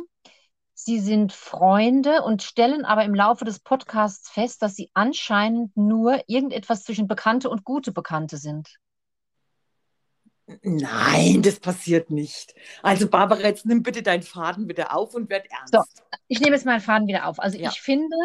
sie 0.74 1.00
sind 1.00 1.32
Freunde 1.34 2.22
und 2.24 2.44
stellen 2.44 2.84
aber 2.86 3.04
im 3.06 3.16
Laufe 3.16 3.46
des 3.46 3.60
Podcasts 3.60 4.30
fest, 4.30 4.62
dass 4.62 4.76
sie 4.76 4.90
anscheinend 4.94 5.76
nur 5.78 6.22
irgendetwas 6.28 6.84
zwischen 6.84 7.08
Bekannte 7.08 7.50
und 7.50 7.64
gute 7.64 7.92
Bekannte 7.94 8.38
sind. 8.38 8.76
Nein, 10.64 11.42
das 11.42 11.60
passiert 11.60 12.10
nicht. 12.10 12.56
Also 12.82 13.10
Barbara, 13.10 13.42
jetzt 13.42 13.66
nimm 13.66 13.84
bitte 13.84 14.02
deinen 14.02 14.24
Faden 14.24 14.70
wieder 14.70 14.96
auf 14.96 15.14
und 15.14 15.30
werd 15.30 15.46
ernst. 15.52 15.74
So, 15.74 15.82
ich 16.30 16.40
nehme 16.40 16.56
jetzt 16.56 16.66
meinen 16.66 16.80
Faden 16.80 17.08
wieder 17.08 17.28
auf. 17.28 17.40
Also 17.40 17.58
Ja. 17.58 17.70
ich 17.70 17.82
finde 17.82 18.16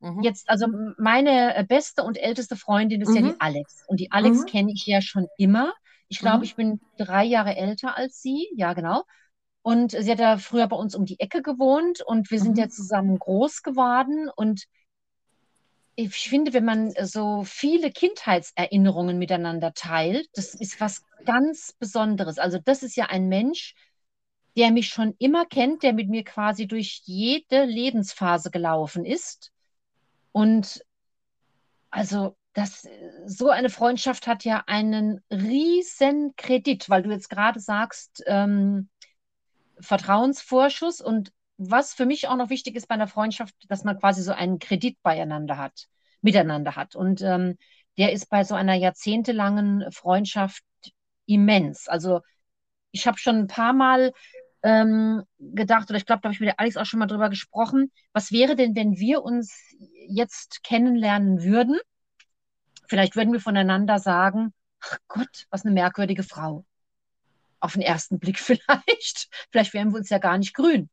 Mhm. 0.00 0.22
jetzt, 0.22 0.48
also 0.48 0.66
meine 0.98 1.56
äh, 1.56 1.64
beste 1.64 2.04
und 2.04 2.18
älteste 2.18 2.54
Freundin 2.56 3.00
ist 3.00 3.14
ja 3.14 3.20
Mhm. 3.20 3.28
die 3.30 3.40
Alex. 3.40 3.84
Und 3.88 3.98
die 4.00 4.12
Alex 4.12 4.38
Mhm. 4.40 4.46
kenne 4.46 4.72
ich 4.72 4.86
ja 4.86 5.00
schon 5.00 5.26
immer. 5.38 5.72
Ich 6.08 6.20
glaube, 6.20 6.38
Mhm. 6.38 6.42
ich 6.44 6.54
bin 6.56 6.80
drei 6.98 7.24
Jahre 7.24 7.56
älter 7.56 7.96
als 7.96 8.20
sie. 8.22 8.48
Ja, 8.54 8.74
genau. 8.74 9.02
Und 9.62 9.92
sie 9.92 10.10
hat 10.10 10.18
ja 10.20 10.38
früher 10.38 10.68
bei 10.68 10.76
uns 10.76 10.94
um 10.94 11.04
die 11.04 11.18
Ecke 11.20 11.42
gewohnt 11.42 12.00
und 12.04 12.30
wir 12.30 12.38
sind 12.40 12.52
Mhm. 12.52 12.58
ja 12.62 12.68
zusammen 12.68 13.18
groß 13.18 13.62
geworden. 13.62 14.28
Und 14.34 14.64
ich 15.94 16.28
finde, 16.28 16.52
wenn 16.52 16.64
man 16.64 16.92
so 17.02 17.44
viele 17.44 17.90
Kindheitserinnerungen 17.90 19.18
miteinander 19.18 19.74
teilt, 19.74 20.28
das 20.34 20.54
ist 20.54 20.80
was 20.80 21.02
ganz 21.24 21.74
Besonderes. 21.78 22.38
Also 22.38 22.58
das 22.58 22.82
ist 22.82 22.96
ja 22.96 23.06
ein 23.06 23.28
Mensch, 23.28 23.74
der 24.56 24.70
mich 24.70 24.88
schon 24.88 25.14
immer 25.18 25.46
kennt, 25.46 25.82
der 25.82 25.92
mit 25.92 26.08
mir 26.08 26.24
quasi 26.24 26.66
durch 26.66 27.02
jede 27.04 27.64
Lebensphase 27.64 28.50
gelaufen 28.50 29.04
ist. 29.04 29.52
Und 30.32 30.84
also 31.90 32.36
das, 32.54 32.86
so 33.26 33.50
eine 33.50 33.70
Freundschaft 33.70 34.26
hat 34.26 34.44
ja 34.44 34.64
einen 34.66 35.22
riesen 35.30 36.34
Kredit, 36.36 36.88
weil 36.90 37.02
du 37.02 37.10
jetzt 37.10 37.30
gerade 37.30 37.60
sagst, 37.60 38.22
ähm, 38.26 38.88
Vertrauensvorschuss 39.80 41.00
und 41.00 41.32
was 41.70 41.94
für 41.94 42.06
mich 42.06 42.28
auch 42.28 42.36
noch 42.36 42.50
wichtig 42.50 42.76
ist 42.76 42.88
bei 42.88 42.94
einer 42.94 43.08
Freundschaft, 43.08 43.54
dass 43.68 43.84
man 43.84 43.98
quasi 43.98 44.22
so 44.22 44.32
einen 44.32 44.58
Kredit 44.58 45.00
beieinander 45.02 45.56
hat, 45.56 45.88
miteinander 46.20 46.76
hat. 46.76 46.96
Und 46.96 47.22
ähm, 47.22 47.56
der 47.98 48.12
ist 48.12 48.28
bei 48.30 48.44
so 48.44 48.54
einer 48.54 48.74
jahrzehntelangen 48.74 49.90
Freundschaft 49.92 50.64
immens. 51.26 51.88
Also 51.88 52.20
ich 52.90 53.06
habe 53.06 53.18
schon 53.18 53.36
ein 53.36 53.46
paar 53.46 53.72
Mal 53.72 54.12
ähm, 54.62 55.22
gedacht, 55.38 55.90
oder 55.90 55.96
ich 55.96 56.06
glaube, 56.06 56.20
da 56.22 56.28
habe 56.28 56.34
ich 56.34 56.40
mit 56.40 56.48
der 56.48 56.60
Alex 56.60 56.76
auch 56.76 56.86
schon 56.86 57.00
mal 57.00 57.06
drüber 57.06 57.30
gesprochen, 57.30 57.90
was 58.12 58.32
wäre 58.32 58.56
denn, 58.56 58.76
wenn 58.76 58.96
wir 58.96 59.22
uns 59.22 59.74
jetzt 60.08 60.62
kennenlernen 60.62 61.42
würden? 61.42 61.78
Vielleicht 62.88 63.16
würden 63.16 63.32
wir 63.32 63.40
voneinander 63.40 63.98
sagen, 63.98 64.52
ach 64.80 64.98
Gott, 65.08 65.46
was 65.50 65.64
eine 65.64 65.74
merkwürdige 65.74 66.22
Frau. 66.22 66.64
Auf 67.60 67.74
den 67.74 67.82
ersten 67.82 68.18
Blick 68.18 68.38
vielleicht. 68.38 69.28
Vielleicht 69.50 69.74
wären 69.74 69.92
wir 69.92 69.98
uns 69.98 70.10
ja 70.10 70.18
gar 70.18 70.38
nicht 70.38 70.54
grün. 70.54 70.88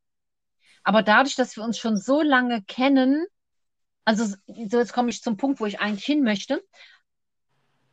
Aber 0.83 1.03
dadurch, 1.03 1.35
dass 1.35 1.55
wir 1.55 1.63
uns 1.63 1.77
schon 1.77 1.97
so 1.97 2.21
lange 2.21 2.63
kennen, 2.63 3.25
also 4.05 4.25
so 4.25 4.79
jetzt 4.79 4.93
komme 4.93 5.09
ich 5.09 5.21
zum 5.21 5.37
Punkt, 5.37 5.59
wo 5.59 5.65
ich 5.65 5.79
eigentlich 5.79 6.05
hin 6.05 6.23
möchte. 6.23 6.63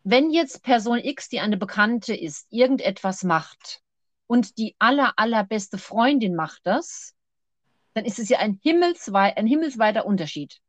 Wenn 0.02 0.31
jetzt 0.31 0.62
Person 0.62 0.99
X, 0.99 1.28
die 1.28 1.40
eine 1.40 1.57
Bekannte 1.57 2.14
ist, 2.14 2.47
irgendetwas 2.50 3.25
macht 3.25 3.83
und 4.26 4.57
die 4.57 4.76
aller, 4.78 5.14
allerbeste 5.16 5.78
Freundin 5.78 6.35
macht 6.35 6.61
das, 6.64 7.14
dann 7.95 8.05
ist 8.05 8.19
es 8.19 8.28
ja 8.28 8.38
ein, 8.38 8.59
himmelswei 8.62 9.37
ein 9.37 9.47
himmelsweiter 9.47 10.07
Unterschied. 10.07 10.61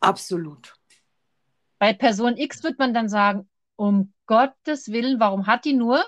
Absolut. 0.00 0.74
Bei 1.78 1.92
Person 1.92 2.36
X 2.36 2.62
wird 2.62 2.78
man 2.78 2.94
dann 2.94 3.08
sagen, 3.08 3.48
um 3.76 4.12
Gottes 4.26 4.92
Willen, 4.92 5.18
warum 5.18 5.46
hat 5.46 5.64
die 5.64 5.72
nur? 5.72 6.04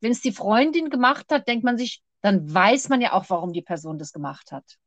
Wenn 0.00 0.12
es 0.12 0.20
die 0.20 0.32
Freundin 0.32 0.90
gemacht 0.90 1.26
hat, 1.30 1.46
denkt 1.46 1.64
man 1.64 1.76
sich, 1.76 2.02
dann 2.22 2.52
weiß 2.52 2.88
man 2.88 3.00
ja 3.00 3.12
auch, 3.12 3.28
warum 3.30 3.52
die 3.52 3.62
Person 3.62 3.98
das 3.98 4.12
gemacht 4.12 4.52
hat. 4.52 4.78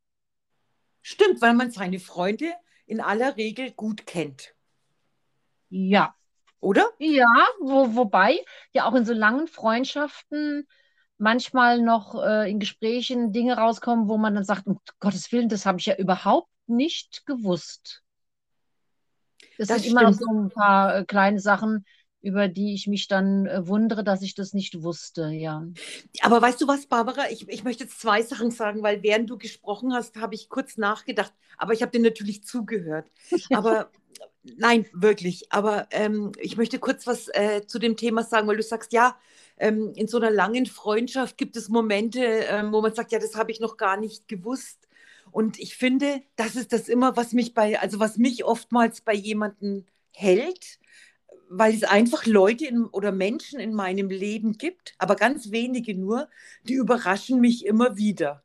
Stimmt, 1.04 1.40
weil 1.42 1.54
man 1.54 1.70
seine 1.70 2.00
Freunde 2.00 2.52
in 2.88 3.00
aller 3.00 3.38
Regel 3.38 3.72
gut 3.74 4.08
kennt, 4.08 4.56
Ja, 5.70 6.16
oder? 6.62 6.90
ja, 7.00 7.25
wo, 7.62 7.96
wobei 7.96 8.40
ja 8.74 8.86
auch 8.88 8.96
in 8.96 9.06
so 9.06 9.13
langen 9.13 9.48
Freundschaften 9.48 10.68
manchmal 11.18 11.82
noch 11.82 12.16
äh, 12.24 12.50
in 12.50 12.60
Gesprächen 12.60 13.34
Dinge 13.34 13.58
rauskommen, 13.58 14.08
wo 14.08 14.18
man 14.18 14.36
dann 14.36 14.44
sagt, 14.46 14.68
um 14.68 14.80
Gottes 15.00 15.32
Willen, 15.32 15.50
das 15.50 15.66
habe 15.66 15.80
ich 15.80 15.86
ja 15.88 15.96
überhaupt 15.98 16.50
nicht 16.68 17.25
gewusst. 17.25 18.04
Es 19.58 19.68
Das 19.68 19.82
sind 19.82 19.86
immer 19.86 20.04
noch 20.04 20.13
stimmt. 20.13 20.20
so 20.20 20.25
ein 20.32 20.50
paar 20.50 20.96
äh, 20.98 21.06
kleine 21.06 21.40
Sachen, 21.40 21.86
über 22.24 22.48
die 22.48 22.74
ich 22.74 22.88
mich 22.88 23.10
dann 23.10 23.46
äh, 23.46 23.68
wundere, 23.68 24.03
dass 24.03 24.22
ich 24.22 24.34
das 24.34 24.53
nicht 24.53 24.82
wusste, 24.82 25.27
ja. 25.27 25.68
Aber 26.22 26.42
weißt 26.42 26.60
du 26.62 26.68
was, 26.68 26.88
Barbara? 26.88 27.30
Ich, 27.30 27.48
ich 27.50 27.65
möchte 27.65 27.84
jetzt 27.84 28.00
zwei 28.00 28.24
Sachen 28.24 28.50
sagen, 28.50 28.82
weil 28.82 29.03
während 29.03 29.30
du 29.30 29.38
gesprochen 29.38 29.94
hast, 29.94 30.15
habe 30.15 30.34
ich 30.34 30.48
kurz 30.48 30.77
nachgedacht. 30.77 31.34
Aber 31.58 31.74
ich 31.74 31.82
habe 31.82 31.92
dir 31.92 32.00
natürlich 32.00 32.46
zugehört. 32.46 33.12
Aber 33.51 33.92
nein, 34.44 34.86
wirklich. 34.94 35.51
Aber 35.51 35.88
ähm, 35.92 36.32
ich 36.39 36.56
möchte 36.56 36.80
kurz 36.80 37.06
was 37.06 37.27
äh, 37.27 37.68
zu 37.68 37.77
dem 37.77 37.98
Thema 37.98 38.24
sagen, 38.24 38.48
weil 38.48 38.58
du 38.58 38.63
sagst, 38.63 38.94
ja, 38.94 39.18
ähm, 39.58 39.92
in 39.94 40.08
so 40.08 40.18
einer 40.18 40.32
langen 40.32 40.65
Freundschaft 40.65 41.38
gibt 41.38 41.58
es 41.58 41.68
Momente, 41.68 42.22
ähm, 42.24 42.72
wo 42.72 42.82
man 42.82 42.96
sagt, 42.96 43.12
ja, 43.12 43.20
das 43.20 43.36
habe 43.36 43.51
ich 43.51 43.60
noch 43.60 43.75
gar 43.75 43.98
nicht 43.98 44.30
gewusst. 44.30 44.88
Und 45.32 45.60
ich 45.60 45.75
finde, 45.75 46.22
das 46.38 46.56
ist 46.56 46.72
das 46.72 46.88
immer, 46.88 47.18
was 47.18 47.34
mich 47.34 47.53
bei, 47.53 47.80
also 47.82 48.00
was 48.00 48.18
mich 48.18 48.46
oftmals 48.46 49.01
bei 49.01 49.13
jemandem 49.13 49.86
hält, 50.13 50.80
weil 51.57 51.74
es 51.75 51.83
einfach 51.83 52.25
Leute 52.25 52.65
in, 52.65 52.86
oder 52.86 53.12
Menschen 53.12 53.60
in 53.60 53.74
meinem 53.74 54.10
Leben 54.10 54.53
gibt, 54.57 54.95
aber 54.98 55.15
ganz 55.15 55.51
wenige 55.51 55.95
nur, 55.95 56.29
die 56.67 56.74
überraschen 56.74 57.39
mich 57.41 57.65
immer 57.65 57.98
wieder. 57.98 58.43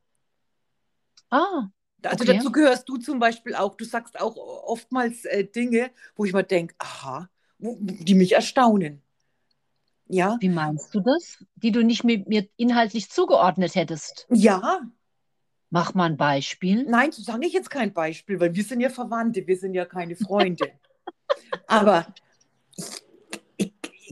Ah, 1.31 1.71
Also 2.05 2.25
Okay. 2.25 2.35
dazu 2.35 2.53
gehörst 2.53 2.89
du 2.89 2.97
zum 2.97 3.19
Beispiel 3.19 3.55
auch. 3.55 3.77
Du 3.77 3.85
sagst 3.85 4.21
auch 4.21 4.37
oftmals 4.37 5.25
äh, 5.25 5.45
Dinge, 5.45 5.91
wo 6.17 6.25
ich 6.25 6.33
mir 6.33 6.45
denke, 6.45 6.75
aha, 6.79 7.29
wo, 7.59 7.77
die 7.81 8.15
mich 8.15 8.33
erstaunen. 8.33 9.03
Ja, 10.09 10.41
wie 10.41 10.49
meinst 10.49 10.95
du 10.95 11.01
das? 11.01 11.45
Die 11.57 11.73
du 11.73 11.85
nicht 11.85 12.05
mit 12.05 12.29
mir 12.29 12.49
inhaltlich 12.57 13.11
zugeordnet 13.11 13.75
hättest. 13.75 14.27
ja, 14.31 14.81
Mach 15.71 15.95
mal 15.95 16.07
ein 16.11 16.17
Beispiel. 16.17 16.85
nein, 16.85 17.13
so 17.13 17.23
sage 17.23 17.47
ich 17.47 17.53
jetzt 17.53 17.71
kein 17.71 17.93
Beispiel, 17.93 18.41
weil 18.41 18.55
wir 18.55 18.65
sind 18.65 18.81
ja 18.81 18.91
Verwandte, 18.91 19.47
wir 19.47 19.57
sind 19.57 19.75
ja 19.75 19.85
keine 19.85 20.17
Freunde. 20.17 20.73
Aber 21.67 22.07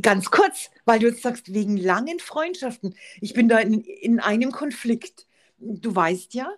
ganz 0.02 0.30
kurz, 0.30 0.70
weil 0.84 0.98
du 0.98 1.06
jetzt 1.08 1.22
sagst, 1.22 1.52
wegen 1.52 1.76
langen 1.76 2.18
Freundschaften, 2.18 2.94
ich 3.20 3.34
bin 3.34 3.48
da 3.48 3.58
in, 3.58 3.80
in 3.82 4.20
einem 4.20 4.52
Konflikt. 4.52 5.26
Du 5.58 5.94
weißt 5.94 6.34
ja, 6.34 6.50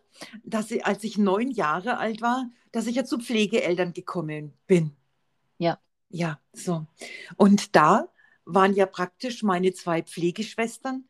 dass 0.45 0.71
ich, 0.71 0.85
als 0.85 1.04
ich 1.04 1.18
neun 1.18 1.50
Jahre 1.50 1.99
alt 1.99 2.21
war, 2.21 2.50
dass 2.73 2.87
ich 2.87 2.97
ja 2.97 3.04
zu 3.04 3.18
Pflegeeltern 3.18 3.92
gekommen 3.92 4.52
bin. 4.66 4.92
Ja. 5.59 5.78
Ja, 6.11 6.40
so. 6.52 6.87
Und 7.37 7.76
da 7.76 8.09
waren 8.45 8.75
ja 8.75 8.87
praktisch 8.87 9.42
meine 9.42 9.73
zwei 9.75 10.02
Pflegeschwestern. 10.02 11.04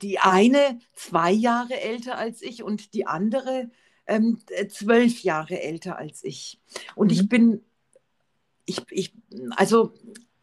Die 0.00 0.20
eine 0.20 0.78
zwei 0.94 1.32
Jahre 1.32 1.80
älter 1.80 2.16
als 2.16 2.42
ich 2.42 2.62
und 2.62 2.94
die 2.94 3.06
andere 3.06 3.70
ähm, 4.06 4.38
zwölf 4.68 5.22
Jahre 5.22 5.60
älter 5.60 5.98
als 5.98 6.22
ich. 6.22 6.60
Und 6.94 7.08
Mhm. 7.08 7.12
ich 7.12 7.28
bin, 7.28 7.64
ich, 8.64 8.82
ich, 8.90 9.14
also, 9.56 9.94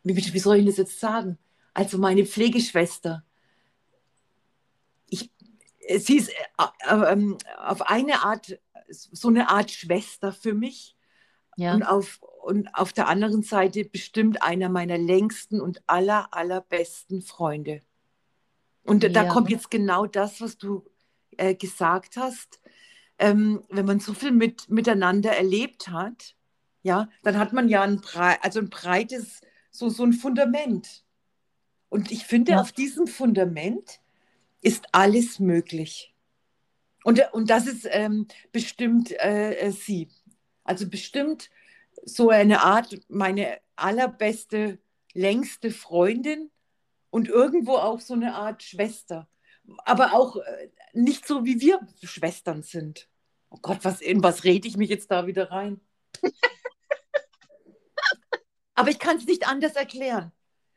wie, 0.04 0.16
wie 0.16 0.40
soll 0.40 0.58
ich 0.58 0.66
das 0.66 0.78
jetzt 0.78 1.00
sagen? 1.00 1.38
Also 1.74 1.98
meine 1.98 2.26
Pflegeschwester, 2.26 3.24
ich, 5.10 5.32
sie 6.00 6.18
ist 6.18 6.30
äh, 6.30 6.34
äh, 6.90 7.14
ähm, 7.14 7.38
auf 7.58 7.82
eine 7.84 8.24
Art, 8.24 8.60
so 8.90 9.28
eine 9.28 9.50
Art 9.50 9.72
Schwester 9.72 10.34
für 10.34 10.54
mich. 10.54 10.96
Ja. 11.56 11.74
Und 11.74 11.84
auf, 11.84 12.22
und 12.44 12.74
auf 12.76 12.94
der 12.94 13.08
anderen 13.08 13.42
Seite 13.42 13.84
bestimmt 13.84 14.44
einer 14.44 14.70
meiner 14.70 14.98
längsten 14.98 15.60
und 15.60 15.82
aller, 15.88 16.34
allerbesten 16.34 17.22
Freunde. 17.22 17.82
Und 18.84 19.04
da 19.04 19.24
Ja. 19.24 19.30
kommt 19.34 19.50
jetzt 19.50 19.72
genau 19.72 20.06
das, 20.06 20.40
was 20.40 20.58
du 20.58 20.86
äh, 21.36 21.56
gesagt 21.56 22.16
hast. 22.16 22.62
Ähm, 23.20 23.64
wenn 23.70 23.86
man 23.86 24.00
so 24.00 24.14
viel 24.14 24.32
mit, 24.32 24.70
miteinander 24.70 25.36
erlebt 25.36 25.90
hat, 25.90 26.37
ja, 26.88 27.10
dann 27.24 27.38
hat 27.38 27.52
man 27.54 27.68
ja 27.68 27.84
ein, 27.84 28.00
brei 28.00 28.38
also 28.42 28.60
ein 28.60 28.70
breites, 28.70 29.42
so, 29.72 29.90
so 29.90 30.04
ein 30.06 30.14
Fundament. 30.14 31.04
Und 31.90 32.12
ich 32.12 32.26
finde, 32.26 32.54
Ja. 32.54 32.62
auf 32.62 32.72
diesem 32.72 33.08
Fundament 33.08 34.00
ist 34.62 34.86
alles 34.94 35.40
möglich. 35.40 36.14
Und, 37.04 37.22
und 37.34 37.50
das 37.50 37.68
ist 37.68 37.86
ähm, 37.90 38.28
bestimmt 38.52 39.12
äh, 39.12 39.54
äh, 39.56 39.72
sie. 39.72 40.10
Also 40.64 40.90
bestimmt 40.90 41.50
so 42.06 42.30
eine 42.30 42.62
Art, 42.64 42.98
meine 43.10 43.60
allerbeste, 43.76 44.80
längste 45.14 45.72
Freundin 45.72 46.50
und 47.10 47.28
irgendwo 47.28 47.76
auch 47.76 48.00
so 48.02 48.14
eine 48.14 48.36
Art 48.36 48.64
Schwester. 48.64 49.28
Aber 49.86 50.14
auch 50.14 50.38
äh, 50.38 50.70
nicht 50.94 51.28
so, 51.28 51.44
wie 51.46 51.60
wir 51.60 51.80
Schwestern 52.04 52.62
sind. 52.64 53.10
Oh 53.50 53.60
Gott, 53.62 53.80
was, 53.84 54.02
in 54.02 54.24
was 54.24 54.44
rede 54.46 54.68
ich 54.68 54.78
mich 54.78 54.90
jetzt 54.90 55.12
da 55.12 55.28
wieder 55.28 55.52
rein? 55.52 55.82
Aber 58.78 58.90
ich 58.90 59.00
kann 59.00 59.18
es 59.18 59.26
nicht 59.26 59.48
anders 59.48 59.74
erklären. 59.76 60.32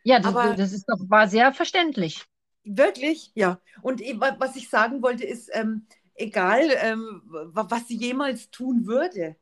Ja, 0.04 0.18
das, 0.18 0.34
Aber- 0.34 0.56
das 0.56 0.72
ist 0.72 0.86
doch, 0.88 0.98
war 1.08 1.28
sehr 1.28 1.52
verständlich. 1.52 2.24
Wirklich? 2.64 3.30
Ja. 3.34 3.60
Und 3.82 4.00
eben, 4.00 4.20
was 4.20 4.56
ich 4.56 4.68
sagen 4.68 5.02
wollte, 5.02 5.24
ist, 5.24 5.50
ähm, 5.52 5.86
egal, 6.14 6.70
ähm, 6.76 7.22
wa- 7.24 7.66
was 7.68 7.88
sie 7.88 7.96
jemals 7.96 8.50
tun 8.50 8.86
würde, 8.86 9.36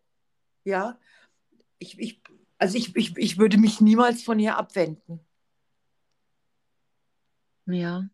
ja, 0.64 0.98
ich, 1.78 1.98
ich, 1.98 2.20
also 2.58 2.76
ich, 2.76 2.94
ich, 2.96 3.16
ich 3.16 3.38
würde 3.38 3.58
mich 3.58 3.80
niemals 3.80 4.22
von 4.22 4.38
ihr 4.38 4.56
abwenden. 4.56 5.20
Ja. 7.66 8.08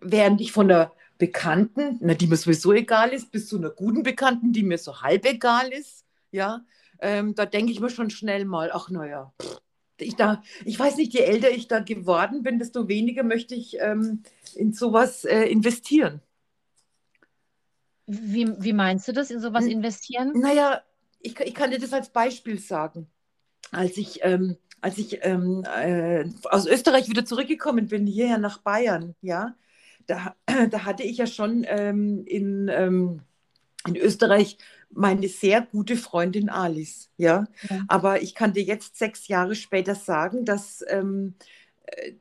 Während 0.00 0.40
ich 0.40 0.52
von 0.52 0.68
der 0.68 0.92
Bekannten, 1.18 1.98
na, 2.00 2.14
die 2.14 2.26
mir 2.26 2.36
sowieso 2.36 2.72
egal 2.72 3.10
ist, 3.10 3.30
bis 3.30 3.48
zu 3.48 3.58
einer 3.58 3.70
guten 3.70 4.02
Bekannten, 4.02 4.52
die 4.52 4.62
mir 4.62 4.78
so 4.78 5.02
halb 5.02 5.24
egal 5.26 5.72
ist, 5.72 6.04
ja, 6.30 6.64
ähm, 7.00 7.34
da 7.34 7.44
denke 7.46 7.72
ich 7.72 7.80
mir 7.80 7.90
schon 7.90 8.10
schnell 8.10 8.44
mal, 8.44 8.70
ach 8.72 8.88
naja, 8.90 9.32
ich, 9.98 10.16
da, 10.16 10.42
ich 10.64 10.78
weiß 10.78 10.96
nicht, 10.96 11.12
je 11.12 11.20
älter 11.20 11.50
ich 11.50 11.68
da 11.68 11.80
geworden 11.80 12.42
bin, 12.42 12.58
desto 12.58 12.88
weniger 12.88 13.22
möchte 13.22 13.54
ich 13.54 13.78
ähm, 13.80 14.22
in 14.54 14.72
sowas 14.72 15.24
äh, 15.24 15.44
investieren. 15.44 16.20
Wie, 18.06 18.48
wie 18.62 18.72
meinst 18.72 19.06
du 19.06 19.12
das, 19.12 19.30
in 19.30 19.40
sowas 19.40 19.66
investieren? 19.66 20.32
Naja, 20.34 20.82
ich, 21.20 21.38
ich 21.40 21.54
kann 21.54 21.70
dir 21.70 21.78
das 21.78 21.92
als 21.92 22.08
Beispiel 22.08 22.58
sagen. 22.58 23.06
Als 23.70 23.98
ich, 23.98 24.20
ähm, 24.22 24.56
als 24.80 24.96
ich 24.96 25.18
ähm, 25.22 25.64
äh, 25.64 26.24
aus 26.44 26.66
Österreich 26.66 27.08
wieder 27.08 27.26
zurückgekommen 27.26 27.88
bin, 27.88 28.06
hierher 28.06 28.38
nach 28.38 28.58
Bayern, 28.58 29.14
ja, 29.20 29.54
da, 30.06 30.34
da 30.70 30.84
hatte 30.84 31.02
ich 31.02 31.18
ja 31.18 31.26
schon 31.26 31.64
ähm, 31.68 32.24
in, 32.24 32.68
ähm, 32.68 33.20
in 33.86 33.96
Österreich 33.96 34.56
meine 34.90 35.28
sehr 35.28 35.62
gute 35.62 35.96
Freundin 35.96 36.48
Alice, 36.48 37.10
ja? 37.16 37.46
ja. 37.68 37.84
Aber 37.88 38.22
ich 38.22 38.34
kann 38.34 38.52
dir 38.52 38.62
jetzt 38.62 38.96
sechs 38.96 39.28
Jahre 39.28 39.54
später 39.54 39.94
sagen, 39.94 40.44
dass 40.44 40.84
ähm, 40.88 41.34
äh, 41.86 42.12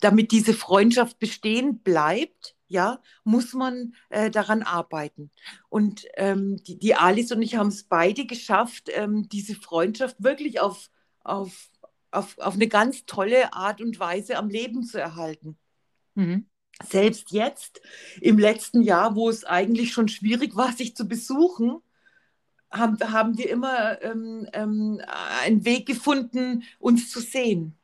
damit 0.00 0.32
diese 0.32 0.54
Freundschaft 0.54 1.18
bestehen 1.18 1.78
bleibt, 1.80 2.56
ja, 2.68 3.00
muss 3.24 3.54
man 3.54 3.94
äh, 4.10 4.30
daran 4.30 4.62
arbeiten. 4.62 5.30
Und 5.68 6.06
ähm, 6.16 6.62
die, 6.64 6.78
die, 6.78 6.94
Alice 6.94 7.32
und 7.32 7.42
ich 7.42 7.56
haben 7.56 7.68
es 7.68 7.84
beide 7.84 8.26
geschafft, 8.26 8.90
ähm, 8.92 9.28
diese 9.28 9.54
Freundschaft 9.54 10.22
wirklich 10.22 10.60
auf, 10.60 10.90
auf, 11.24 11.70
auf, 12.10 12.38
auf 12.38 12.54
eine 12.54 12.68
ganz 12.68 13.06
tolle 13.06 13.54
Art 13.54 13.80
und 13.80 13.98
Weise 13.98 14.36
am 14.36 14.50
Leben 14.50 14.82
zu 14.82 15.00
erhalten. 15.00 15.56
Mhm. 16.14 16.46
Selbst 16.86 17.32
jetzt, 17.32 17.80
im 18.20 18.38
letzten 18.38 18.82
Jahr, 18.82 19.16
wo 19.16 19.28
es 19.30 19.44
eigentlich 19.44 19.92
schon 19.92 20.08
schwierig 20.08 20.54
war, 20.54 20.72
sich 20.72 20.94
zu 20.94 21.08
besuchen, 21.08 21.78
haben, 22.70 22.98
haben 23.12 23.38
wir 23.38 23.50
immer 23.50 24.00
ähm, 24.02 24.48
ähm, 24.52 25.00
einen 25.42 25.64
Weg 25.64 25.86
gefunden, 25.86 26.64
uns 26.78 27.10
zu 27.10 27.20
sehen. 27.20 27.76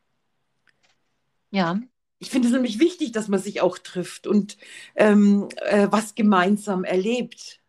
Ja. 1.50 1.80
Ich 2.18 2.30
finde 2.30 2.48
es 2.48 2.54
nämlich 2.54 2.78
wichtig, 2.78 3.12
dass 3.12 3.28
man 3.28 3.40
sich 3.40 3.60
auch 3.60 3.78
trifft 3.78 4.26
und 4.26 4.56
ähm, 4.94 5.48
äh, 5.56 5.88
was 5.90 6.14
gemeinsam 6.14 6.84
erlebt. 6.84 7.60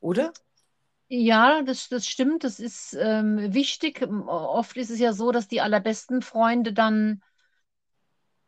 Oder? 0.00 0.32
Ja, 1.08 1.62
das, 1.62 1.88
das 1.88 2.06
stimmt. 2.06 2.44
Das 2.44 2.60
ist 2.60 2.96
ähm, 2.98 3.54
wichtig. 3.54 4.02
Oft 4.02 4.76
ist 4.76 4.90
es 4.90 4.98
ja 4.98 5.12
so, 5.12 5.32
dass 5.32 5.48
die 5.48 5.60
allerbesten 5.60 6.22
Freunde 6.22 6.72
dann 6.72 7.22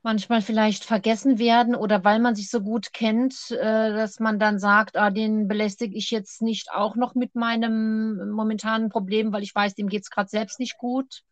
manchmal 0.06 0.40
vielleicht 0.40 0.84
vergessen 0.84 1.40
werden 1.40 1.74
oder 1.74 2.04
weil 2.04 2.20
man 2.20 2.36
sich 2.36 2.48
so 2.48 2.60
gut 2.60 2.92
kennt, 2.92 3.50
äh, 3.50 3.92
dass 3.92 4.20
man 4.20 4.38
dann 4.38 4.60
sagt, 4.60 4.96
ah, 4.96 5.10
den 5.10 5.48
belästige 5.48 5.96
ich 5.96 6.12
jetzt 6.12 6.42
nicht 6.42 6.70
auch 6.70 6.94
noch 6.94 7.16
mit 7.16 7.34
meinem 7.34 8.30
momentanen 8.30 8.88
Problem, 8.88 9.32
weil 9.32 9.42
ich 9.42 9.52
weiß, 9.52 9.74
dem 9.74 9.88
geht 9.88 10.04
es 10.04 10.10
gerade 10.10 10.28
selbst 10.28 10.60
nicht 10.60 10.78
gut. 10.78 11.22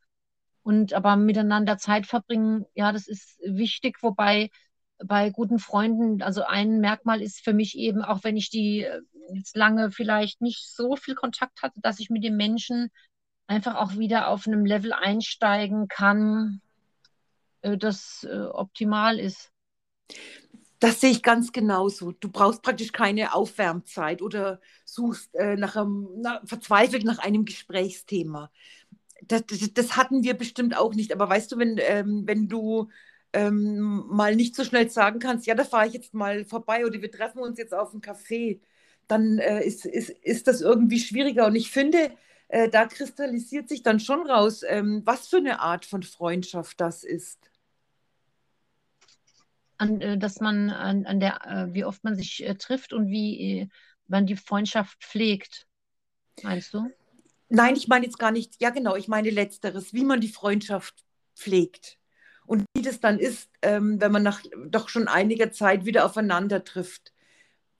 Und 0.64 0.92
aber 0.92 1.14
miteinander 1.14 1.78
Zeit 1.78 2.06
verbringen, 2.06 2.66
ja, 2.74 2.90
das 2.90 3.06
ist 3.06 3.38
wichtig, 3.44 4.02
wobei 4.02 4.50
bei 5.04 5.30
guten 5.30 5.60
Freunden, 5.60 6.20
also 6.20 6.42
ein 6.42 6.80
Merkmal 6.80 7.22
ist 7.22 7.44
für 7.44 7.52
mich 7.52 7.78
eben, 7.78 8.02
auch 8.02 8.24
wenn 8.24 8.36
ich 8.36 8.50
die 8.50 8.82
äh, 8.82 9.02
jetzt 9.32 9.56
lange 9.56 9.92
vielleicht 9.92 10.40
nicht 10.40 10.68
so 10.74 10.96
viel 10.96 11.14
Kontakt 11.14 11.62
hatte, 11.62 11.80
dass 11.80 12.00
ich 12.00 12.10
mit 12.10 12.24
den 12.24 12.36
Menschen 12.36 12.90
einfach 13.46 13.76
auch 13.76 13.94
wieder 13.98 14.26
auf 14.26 14.48
einem 14.48 14.64
Level 14.64 14.92
einsteigen 14.92 15.86
kann, 15.86 16.60
das 17.76 18.26
äh, 18.30 18.46
optimal 18.46 19.18
ist. 19.18 19.50
Das 20.80 21.00
sehe 21.00 21.10
ich 21.10 21.22
ganz 21.22 21.52
genauso. 21.52 22.12
Du 22.12 22.30
brauchst 22.30 22.62
praktisch 22.62 22.92
keine 22.92 23.34
Aufwärmzeit 23.34 24.20
oder 24.20 24.60
suchst 24.84 25.34
äh, 25.34 25.56
nach 25.56 25.76
einem, 25.76 26.08
na, 26.18 26.42
verzweifelt 26.44 27.04
nach 27.04 27.18
einem 27.18 27.44
Gesprächsthema. 27.46 28.50
Das, 29.22 29.46
das, 29.46 29.72
das, 29.72 29.96
hatten 29.96 30.24
wir 30.24 30.34
bestimmt 30.34 30.76
auch 30.76 30.94
nicht. 30.94 31.12
Aber 31.14 31.28
weißt 31.28 31.52
du, 31.52 31.58
wenn, 31.58 31.78
ähm, 31.80 32.24
wenn 32.26 32.48
du 32.48 32.90
ähm, 33.32 34.04
mal 34.08 34.36
nicht 34.36 34.54
so 34.54 34.64
schnell 34.64 34.90
sagen 34.90 35.20
kannst, 35.20 35.46
ja, 35.46 35.54
da 35.54 35.64
fahre 35.64 35.86
ich 35.86 35.94
jetzt 35.94 36.12
mal 36.12 36.44
vorbei 36.44 36.84
oder 36.84 37.00
wir 37.00 37.10
treffen 37.10 37.38
uns 37.38 37.58
jetzt 37.58 37.72
auf 37.72 37.92
einen 37.92 38.02
Café, 38.02 38.60
dann 39.08 39.38
äh, 39.38 39.64
ist, 39.64 39.86
ist, 39.86 40.10
ist 40.10 40.46
das 40.48 40.60
irgendwie 40.60 41.00
schwieriger. 41.00 41.46
Und 41.46 41.56
ich 41.56 41.70
finde, 41.70 42.10
äh, 42.48 42.68
da 42.68 42.86
kristallisiert 42.86 43.70
sich 43.70 43.82
dann 43.82 44.00
schon 44.00 44.26
raus, 44.28 44.62
ähm, 44.66 45.02
was 45.06 45.28
für 45.28 45.38
eine 45.38 45.60
Art 45.60 45.86
von 45.86 46.02
Freundschaft 46.02 46.80
das 46.80 47.04
ist 47.04 47.50
an, 49.78 50.00
äh, 50.00 50.18
dass 50.18 50.40
man 50.40 50.70
an, 50.70 51.06
an 51.06 51.20
der, 51.20 51.46
äh, 51.46 51.74
wie 51.74 51.84
oft 51.84 52.04
man 52.04 52.16
sich 52.16 52.44
äh, 52.44 52.54
trifft 52.54 52.92
und 52.92 53.08
wie 53.08 53.68
man 54.06 54.26
die 54.26 54.36
Freundschaft 54.36 55.02
pflegt, 55.02 55.66
meinst 56.42 56.74
du? 56.74 56.90
Nein, 57.48 57.76
ich 57.76 57.88
meine 57.88 58.04
jetzt 58.04 58.18
gar 58.18 58.30
nicht, 58.30 58.60
ja 58.60 58.70
genau, 58.70 58.96
ich 58.96 59.08
meine 59.08 59.30
letzteres, 59.30 59.92
wie 59.92 60.04
man 60.04 60.20
die 60.20 60.28
Freundschaft 60.28 60.94
pflegt. 61.34 61.98
Und 62.46 62.64
wie 62.76 62.82
das 62.82 63.00
dann 63.00 63.18
ist, 63.18 63.48
ähm, 63.62 64.00
wenn 64.00 64.12
man 64.12 64.22
nach 64.22 64.42
doch 64.68 64.88
schon 64.88 65.08
einiger 65.08 65.50
Zeit 65.50 65.86
wieder 65.86 66.04
aufeinander 66.04 66.62
trifft. 66.62 67.12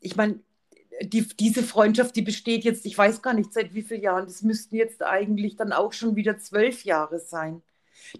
Ich 0.00 0.16
meine, 0.16 0.40
die, 1.02 1.22
diese 1.22 1.62
Freundschaft, 1.62 2.16
die 2.16 2.22
besteht 2.22 2.64
jetzt, 2.64 2.86
ich 2.86 2.96
weiß 2.96 3.20
gar 3.20 3.34
nicht 3.34 3.52
seit 3.52 3.74
wie 3.74 3.82
vielen 3.82 4.02
Jahren, 4.02 4.24
das 4.24 4.42
müssten 4.42 4.76
jetzt 4.76 5.02
eigentlich 5.02 5.56
dann 5.56 5.72
auch 5.72 5.92
schon 5.92 6.16
wieder 6.16 6.38
zwölf 6.38 6.84
Jahre 6.84 7.18
sein. 7.18 7.62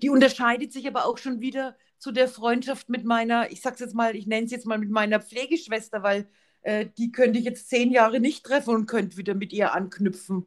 Die 0.03 0.11
unterscheidet 0.11 0.73
sich 0.73 0.87
aber 0.87 1.07
auch 1.07 1.19
schon 1.19 1.41
wieder 1.41 1.77
zu 2.05 2.13
der 2.13 2.29
Freundschaft 2.29 2.91
mit 2.91 3.07
meiner, 3.07 3.51
ich 3.51 3.63
sag's 3.63 3.81
jetzt 3.81 3.95
mal, 3.95 4.15
ich 4.15 4.27
nenne 4.27 4.45
es 4.45 4.53
jetzt 4.53 4.67
mal 4.67 4.77
mit 4.77 4.91
meiner 4.91 5.21
Pflegeschwester, 5.21 6.03
weil 6.03 6.29
äh, 6.61 6.85
die 6.99 7.11
könnte 7.13 7.39
ich 7.39 7.47
jetzt 7.47 7.71
zehn 7.71 7.91
Jahre 7.91 8.21
nicht 8.21 8.45
treffen 8.45 8.75
und 8.75 8.85
könnte 8.85 9.17
wieder 9.17 9.33
mit 9.35 9.55
ihr 9.55 9.73
anknüpfen. 9.73 10.47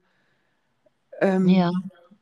Ähm, 1.19 1.49
ja. 1.49 1.71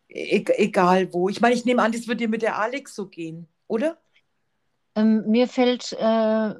E 0.07 0.45
egal 0.55 1.11
wo. 1.13 1.27
Ich 1.27 1.41
meine, 1.41 1.53
ich 1.53 1.65
nehme 1.65 1.81
an, 1.81 1.91
das 1.91 2.07
wird 2.07 2.21
dir 2.21 2.29
mit 2.29 2.43
der 2.43 2.57
Alex 2.57 2.95
so 2.95 3.07
gehen, 3.07 3.45
oder? 3.67 3.97
Ähm, 4.95 5.25
mir 5.27 5.49
fällt 5.49 5.91
äh, 5.91 6.53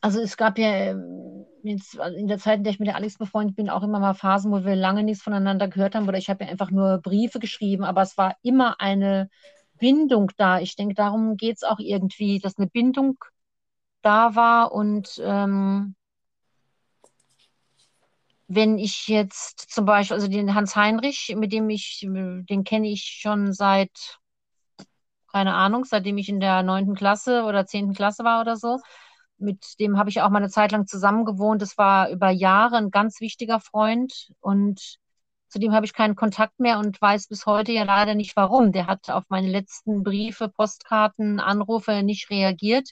also 0.00 0.20
es 0.22 0.38
gab 0.38 0.56
ja 0.56 0.72
ähm, 0.72 1.39
jetzt 1.62 1.94
in 1.94 2.28
der 2.28 2.38
Zeit, 2.38 2.58
in 2.58 2.64
der 2.64 2.72
ich 2.72 2.78
mit 2.78 2.88
der 2.88 2.96
Alex 2.96 3.18
befreundet 3.18 3.56
bin, 3.56 3.70
auch 3.70 3.82
immer 3.82 4.00
mal 4.00 4.14
Phasen, 4.14 4.52
wo 4.52 4.64
wir 4.64 4.76
lange 4.76 5.02
nichts 5.02 5.22
voneinander 5.22 5.68
gehört 5.68 5.94
haben 5.94 6.08
oder 6.08 6.18
ich 6.18 6.30
habe 6.30 6.44
ja 6.44 6.50
einfach 6.50 6.70
nur 6.70 6.98
Briefe 6.98 7.38
geschrieben, 7.38 7.84
aber 7.84 8.02
es 8.02 8.16
war 8.18 8.36
immer 8.42 8.80
eine 8.80 9.28
Bindung 9.78 10.30
da. 10.36 10.60
Ich 10.60 10.76
denke, 10.76 10.94
darum 10.94 11.36
geht 11.36 11.56
es 11.56 11.62
auch 11.62 11.78
irgendwie, 11.78 12.38
dass 12.38 12.58
eine 12.58 12.66
Bindung 12.68 13.16
da 14.02 14.34
war 14.34 14.72
und 14.72 15.20
ähm, 15.24 15.94
wenn 18.48 18.78
ich 18.78 19.06
jetzt 19.06 19.70
zum 19.70 19.84
Beispiel, 19.84 20.16
also 20.16 20.26
den 20.26 20.54
Hans 20.54 20.74
Heinrich, 20.74 21.34
mit 21.36 21.52
dem 21.52 21.70
ich, 21.70 22.00
den 22.02 22.64
kenne 22.64 22.88
ich 22.88 23.18
schon 23.20 23.52
seit, 23.52 24.18
keine 25.30 25.54
Ahnung, 25.54 25.84
seitdem 25.84 26.18
ich 26.18 26.28
in 26.28 26.40
der 26.40 26.64
neunten 26.64 26.96
Klasse 26.96 27.44
oder 27.44 27.66
zehnten 27.66 27.94
Klasse 27.94 28.24
war 28.24 28.40
oder 28.40 28.56
so 28.56 28.78
mit 29.40 29.78
dem 29.80 29.98
habe 29.98 30.10
ich 30.10 30.20
auch 30.20 30.30
mal 30.30 30.38
eine 30.38 30.50
Zeit 30.50 30.72
lang 30.72 30.86
zusammen 30.86 31.24
gewohnt. 31.24 31.62
Das 31.62 31.78
war 31.78 32.10
über 32.10 32.30
Jahre 32.30 32.76
ein 32.76 32.90
ganz 32.90 33.20
wichtiger 33.20 33.60
Freund 33.60 34.32
und 34.40 34.98
zu 35.48 35.58
dem 35.58 35.72
habe 35.72 35.84
ich 35.84 35.92
keinen 35.92 36.14
Kontakt 36.14 36.60
mehr 36.60 36.78
und 36.78 37.00
weiß 37.00 37.26
bis 37.26 37.44
heute 37.44 37.72
ja 37.72 37.82
leider 37.82 38.14
nicht 38.14 38.36
warum. 38.36 38.70
Der 38.72 38.86
hat 38.86 39.10
auf 39.10 39.24
meine 39.28 39.48
letzten 39.48 40.04
Briefe, 40.04 40.48
Postkarten, 40.48 41.40
Anrufe 41.40 42.04
nicht 42.04 42.30
reagiert. 42.30 42.90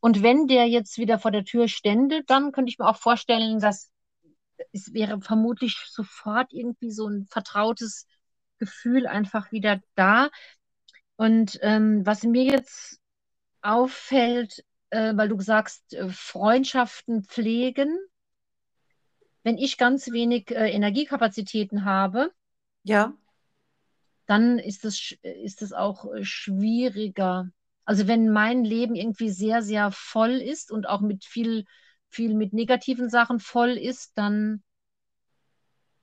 Und 0.00 0.22
wenn 0.22 0.48
der 0.48 0.66
jetzt 0.66 0.98
wieder 0.98 1.18
vor 1.20 1.30
der 1.30 1.44
Tür 1.44 1.68
stände, 1.68 2.22
dann 2.26 2.50
könnte 2.50 2.70
ich 2.70 2.78
mir 2.78 2.88
auch 2.88 2.96
vorstellen, 2.96 3.60
dass 3.60 3.90
es 4.72 4.92
wäre 4.92 5.20
vermutlich 5.20 5.76
sofort 5.88 6.52
irgendwie 6.52 6.90
so 6.90 7.08
ein 7.08 7.26
vertrautes 7.26 8.06
Gefühl 8.58 9.06
einfach 9.06 9.52
wieder 9.52 9.80
da. 9.94 10.30
Und 11.16 11.58
ähm, 11.62 12.04
was 12.04 12.24
mir 12.24 12.44
jetzt 12.44 12.98
auffällt, 13.62 14.64
äh, 14.90 15.16
weil 15.16 15.28
du 15.28 15.40
sagst, 15.40 15.94
äh, 15.94 16.08
Freundschaften 16.08 17.24
pflegen. 17.24 17.98
Wenn 19.42 19.58
ich 19.58 19.78
ganz 19.78 20.10
wenig 20.10 20.50
äh, 20.50 20.70
Energiekapazitäten 20.70 21.84
habe, 21.84 22.32
ja. 22.82 23.14
dann 24.26 24.58
ist 24.58 24.84
es, 24.84 25.16
ist 25.22 25.62
es 25.62 25.72
auch 25.72 26.12
äh, 26.12 26.24
schwieriger. 26.24 27.48
Also 27.84 28.08
wenn 28.08 28.30
mein 28.30 28.64
Leben 28.64 28.94
irgendwie 28.94 29.30
sehr, 29.30 29.62
sehr 29.62 29.92
voll 29.92 30.32
ist 30.32 30.72
und 30.72 30.88
auch 30.88 31.00
mit 31.00 31.24
viel, 31.24 31.64
viel 32.08 32.34
mit 32.34 32.52
negativen 32.52 33.08
Sachen 33.08 33.38
voll 33.38 33.70
ist, 33.70 34.18
dann 34.18 34.64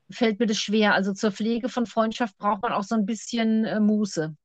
fällt 0.09 0.39
mir 0.39 0.45
das 0.45 0.59
schwer. 0.59 0.93
Also 0.93 1.13
zur 1.13 1.31
Pflege 1.31 1.67
von 1.67 1.85
Freundschaft 1.85 2.37
braucht 2.37 2.61
man 2.61 2.71
auch 2.71 2.83
so 2.83 2.95
ein 2.95 3.05
bisschen 3.05 3.65
äh, 3.65 3.79
Muße 3.79 4.35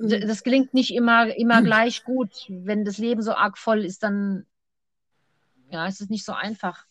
das 0.00 0.42
gelingt 0.44 0.74
nicht 0.74 0.94
immer, 0.94 1.34
immer 1.36 1.62
gleich 1.62 2.04
gut. 2.04 2.46
Wenn 2.48 2.84
das 2.84 2.98
Leben 2.98 3.22
so 3.22 3.32
arg 3.32 3.58
voll 3.58 3.84
ist, 3.84 4.02
dann 4.02 4.46
ja, 5.70 5.86
ist 5.86 6.00
es 6.00 6.08
nicht 6.10 6.24
so 6.24 6.32
einfach. 6.32 6.86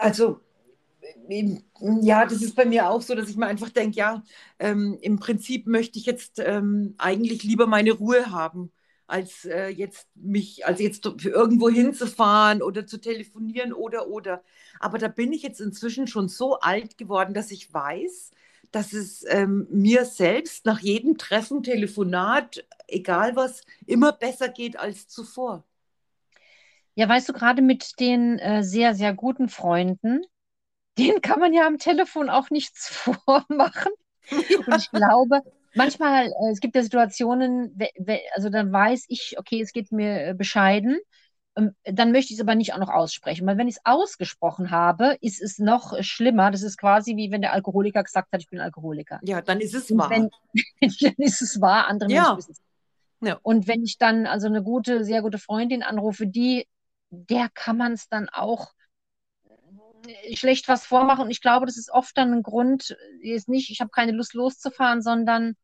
Also 0.00 0.40
Ja, 2.02 2.24
das 2.26 2.42
ist 2.42 2.54
bei 2.56 2.64
mir 2.64 2.88
auch 2.90 3.02
so, 3.02 3.14
dass 3.14 3.28
ich 3.28 3.36
mir 3.36 3.46
einfach 3.46 3.70
denke, 3.70 3.96
ja, 3.98 4.22
ähm, 4.58 4.98
im 5.02 5.18
Prinzip 5.18 5.66
möchte 5.66 5.98
ich 5.98 6.06
jetzt 6.06 6.38
ähm, 6.40 6.94
eigentlich 6.98 7.42
lieber 7.44 7.66
meine 7.66 7.92
Ruhe 7.92 8.30
haben, 8.30 8.72
als 9.06 9.44
äh, 9.44 9.68
jetzt 9.68 10.08
mich, 10.14 10.66
als 10.66 10.80
jetzt 10.80 11.04
irgendwo 11.06 11.68
hinzufahren 11.68 12.62
oder 12.62 12.86
zu 12.86 12.98
telefonieren 13.00 13.72
oder 13.72 14.08
oder. 14.08 14.42
Aber 14.80 14.98
da 14.98 15.08
bin 15.08 15.32
ich 15.32 15.42
jetzt 15.42 15.60
inzwischen 15.60 16.06
schon 16.08 16.28
so 16.28 16.58
alt 16.60 16.98
geworden, 16.98 17.34
dass 17.34 17.50
ich 17.50 17.72
weiß, 17.72 18.30
dass 18.76 18.92
es 18.92 19.24
ähm, 19.26 19.66
mir 19.70 20.04
selbst 20.04 20.66
nach 20.66 20.80
jedem 20.80 21.16
Treffen, 21.16 21.62
Telefonat, 21.62 22.62
egal 22.86 23.34
was, 23.34 23.62
immer 23.86 24.12
besser 24.12 24.50
geht 24.50 24.78
als 24.78 25.08
zuvor. 25.08 25.64
Ja, 26.94 27.08
weißt 27.08 27.26
du, 27.26 27.32
gerade 27.32 27.62
mit 27.62 27.98
den 28.00 28.38
äh, 28.38 28.62
sehr, 28.62 28.94
sehr 28.94 29.14
guten 29.14 29.48
Freunden, 29.48 30.20
denen 30.98 31.22
kann 31.22 31.40
man 31.40 31.54
ja 31.54 31.66
am 31.66 31.78
Telefon 31.78 32.28
auch 32.28 32.50
nichts 32.50 32.88
vormachen. 33.24 33.92
Ja. 34.28 34.58
Und 34.58 34.76
ich 34.76 34.90
glaube, 34.90 35.40
manchmal, 35.74 36.26
äh, 36.26 36.52
es 36.52 36.60
gibt 36.60 36.76
ja 36.76 36.82
Situationen, 36.82 37.78
also 38.34 38.50
dann 38.50 38.70
weiß 38.70 39.06
ich, 39.08 39.36
okay, 39.38 39.62
es 39.62 39.72
geht 39.72 39.90
mir 39.90 40.26
äh, 40.26 40.34
bescheiden, 40.34 40.98
dann 41.84 42.12
möchte 42.12 42.32
ich 42.32 42.38
es 42.38 42.42
aber 42.42 42.54
nicht 42.54 42.74
auch 42.74 42.78
noch 42.78 42.90
aussprechen. 42.90 43.46
Weil 43.46 43.56
wenn 43.56 43.68
ich 43.68 43.76
es 43.76 43.82
ausgesprochen 43.84 44.70
habe, 44.70 45.16
ist 45.20 45.40
es 45.40 45.58
noch 45.58 45.94
schlimmer. 46.02 46.50
Das 46.50 46.62
ist 46.62 46.76
quasi 46.76 47.16
wie 47.16 47.30
wenn 47.30 47.40
der 47.40 47.52
Alkoholiker 47.52 48.02
gesagt 48.02 48.32
hat, 48.32 48.40
ich 48.40 48.48
bin 48.50 48.60
Alkoholiker. 48.60 49.20
Ja, 49.22 49.40
dann 49.40 49.60
ist 49.60 49.74
es 49.74 49.90
wahr. 49.96 50.10
Wenn, 50.10 50.30
dann 51.00 51.14
ist 51.16 51.40
es 51.40 51.60
wahr, 51.60 51.88
andere 51.88 52.10
ja. 52.10 52.22
Menschen 52.22 52.38
wissen 52.38 52.52
es. 52.52 52.62
Ja. 53.20 53.38
Und 53.42 53.66
wenn 53.66 53.82
ich 53.82 53.96
dann 53.96 54.26
also 54.26 54.46
eine 54.46 54.62
gute, 54.62 55.04
sehr 55.04 55.22
gute 55.22 55.38
Freundin 55.38 55.82
anrufe, 55.82 56.26
die 56.26 56.66
der 57.10 57.48
kann 57.48 57.76
man 57.76 57.92
es 57.92 58.08
dann 58.08 58.28
auch 58.28 58.72
äh, 60.06 60.36
schlecht 60.36 60.68
was 60.68 60.86
vormachen. 60.86 61.24
Und 61.24 61.30
ich 61.30 61.40
glaube, 61.40 61.66
das 61.66 61.76
ist 61.76 61.90
oft 61.90 62.16
dann 62.16 62.32
ein 62.32 62.42
Grund, 62.42 62.96
ist 63.20 63.48
nicht, 63.48 63.70
ich 63.70 63.80
habe 63.80 63.90
keine 63.90 64.12
Lust 64.12 64.34
loszufahren, 64.34 65.02
sondern 65.02 65.54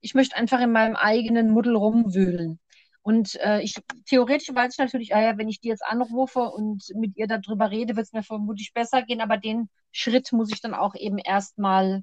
ich 0.00 0.14
möchte 0.14 0.36
einfach 0.36 0.60
in 0.60 0.72
meinem 0.72 0.96
eigenen 0.96 1.50
Muddel 1.50 1.76
rumwühlen. 1.76 2.60
Und 3.04 3.34
äh, 3.36 3.60
ich 3.60 3.76
theoretisch 4.06 4.54
weiß 4.54 4.72
ich 4.72 4.78
natürlich, 4.78 5.14
ah 5.14 5.20
ja, 5.20 5.36
wenn 5.36 5.48
ich 5.48 5.60
die 5.60 5.68
jetzt 5.68 5.84
anrufe 5.84 6.40
und 6.40 6.84
mit 6.96 7.16
ihr 7.16 7.26
darüber 7.26 7.70
rede, 7.70 7.96
wird 7.96 8.06
es 8.06 8.12
mir 8.14 8.22
vermutlich 8.22 8.72
besser 8.72 9.02
gehen, 9.02 9.20
aber 9.20 9.36
den 9.36 9.68
Schritt 9.92 10.32
muss 10.32 10.50
ich 10.50 10.62
dann 10.62 10.74
auch 10.74 10.94
eben 10.94 11.18
erstmal 11.18 12.02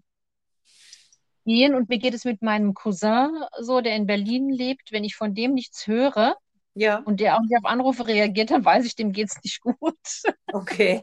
gehen. 1.43 1.73
Und 1.73 1.89
mir 1.89 1.97
geht 1.97 2.13
es 2.13 2.23
mit 2.23 2.43
meinem 2.43 2.75
Cousin 2.75 3.31
so, 3.59 3.81
der 3.81 3.95
in 3.95 4.05
Berlin 4.05 4.49
lebt, 4.49 4.91
wenn 4.91 5.03
ich 5.03 5.15
von 5.15 5.33
dem 5.33 5.55
nichts 5.55 5.87
höre, 5.87 6.35
ja. 6.73 6.99
Und 6.99 7.19
der 7.19 7.35
auch 7.35 7.41
nicht 7.41 7.57
auf 7.57 7.65
Anrufe 7.65 8.07
reagiert, 8.07 8.51
dann 8.51 8.63
weiß 8.63 8.85
ich, 8.85 8.95
dem 8.95 9.11
geht 9.11 9.29
es 9.29 9.43
nicht 9.43 9.61
gut. 9.61 9.97
Okay. 10.53 11.01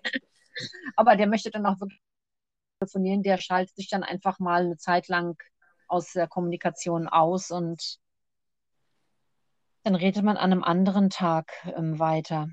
Aber 0.96 1.16
der 1.16 1.26
möchte 1.26 1.50
dann 1.50 1.64
auch 1.66 1.80
wirklich 1.80 2.00
telefonieren, 2.80 3.22
der 3.22 3.38
schaltet 3.38 3.76
sich 3.76 3.88
dann 3.88 4.02
einfach 4.02 4.38
mal 4.38 4.64
eine 4.64 4.76
Zeit 4.76 5.08
lang 5.08 5.40
aus 5.86 6.12
der 6.12 6.28
Kommunikation 6.28 7.08
aus 7.08 7.50
und 7.50 7.98
dann 9.82 9.94
redet 9.94 10.22
man 10.22 10.36
an 10.36 10.52
einem 10.52 10.64
anderen 10.64 11.10
Tag 11.10 11.52
ähm, 11.76 11.98
weiter. 11.98 12.48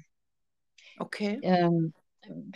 Okay. 0.99 1.39
Ähm, 1.41 1.93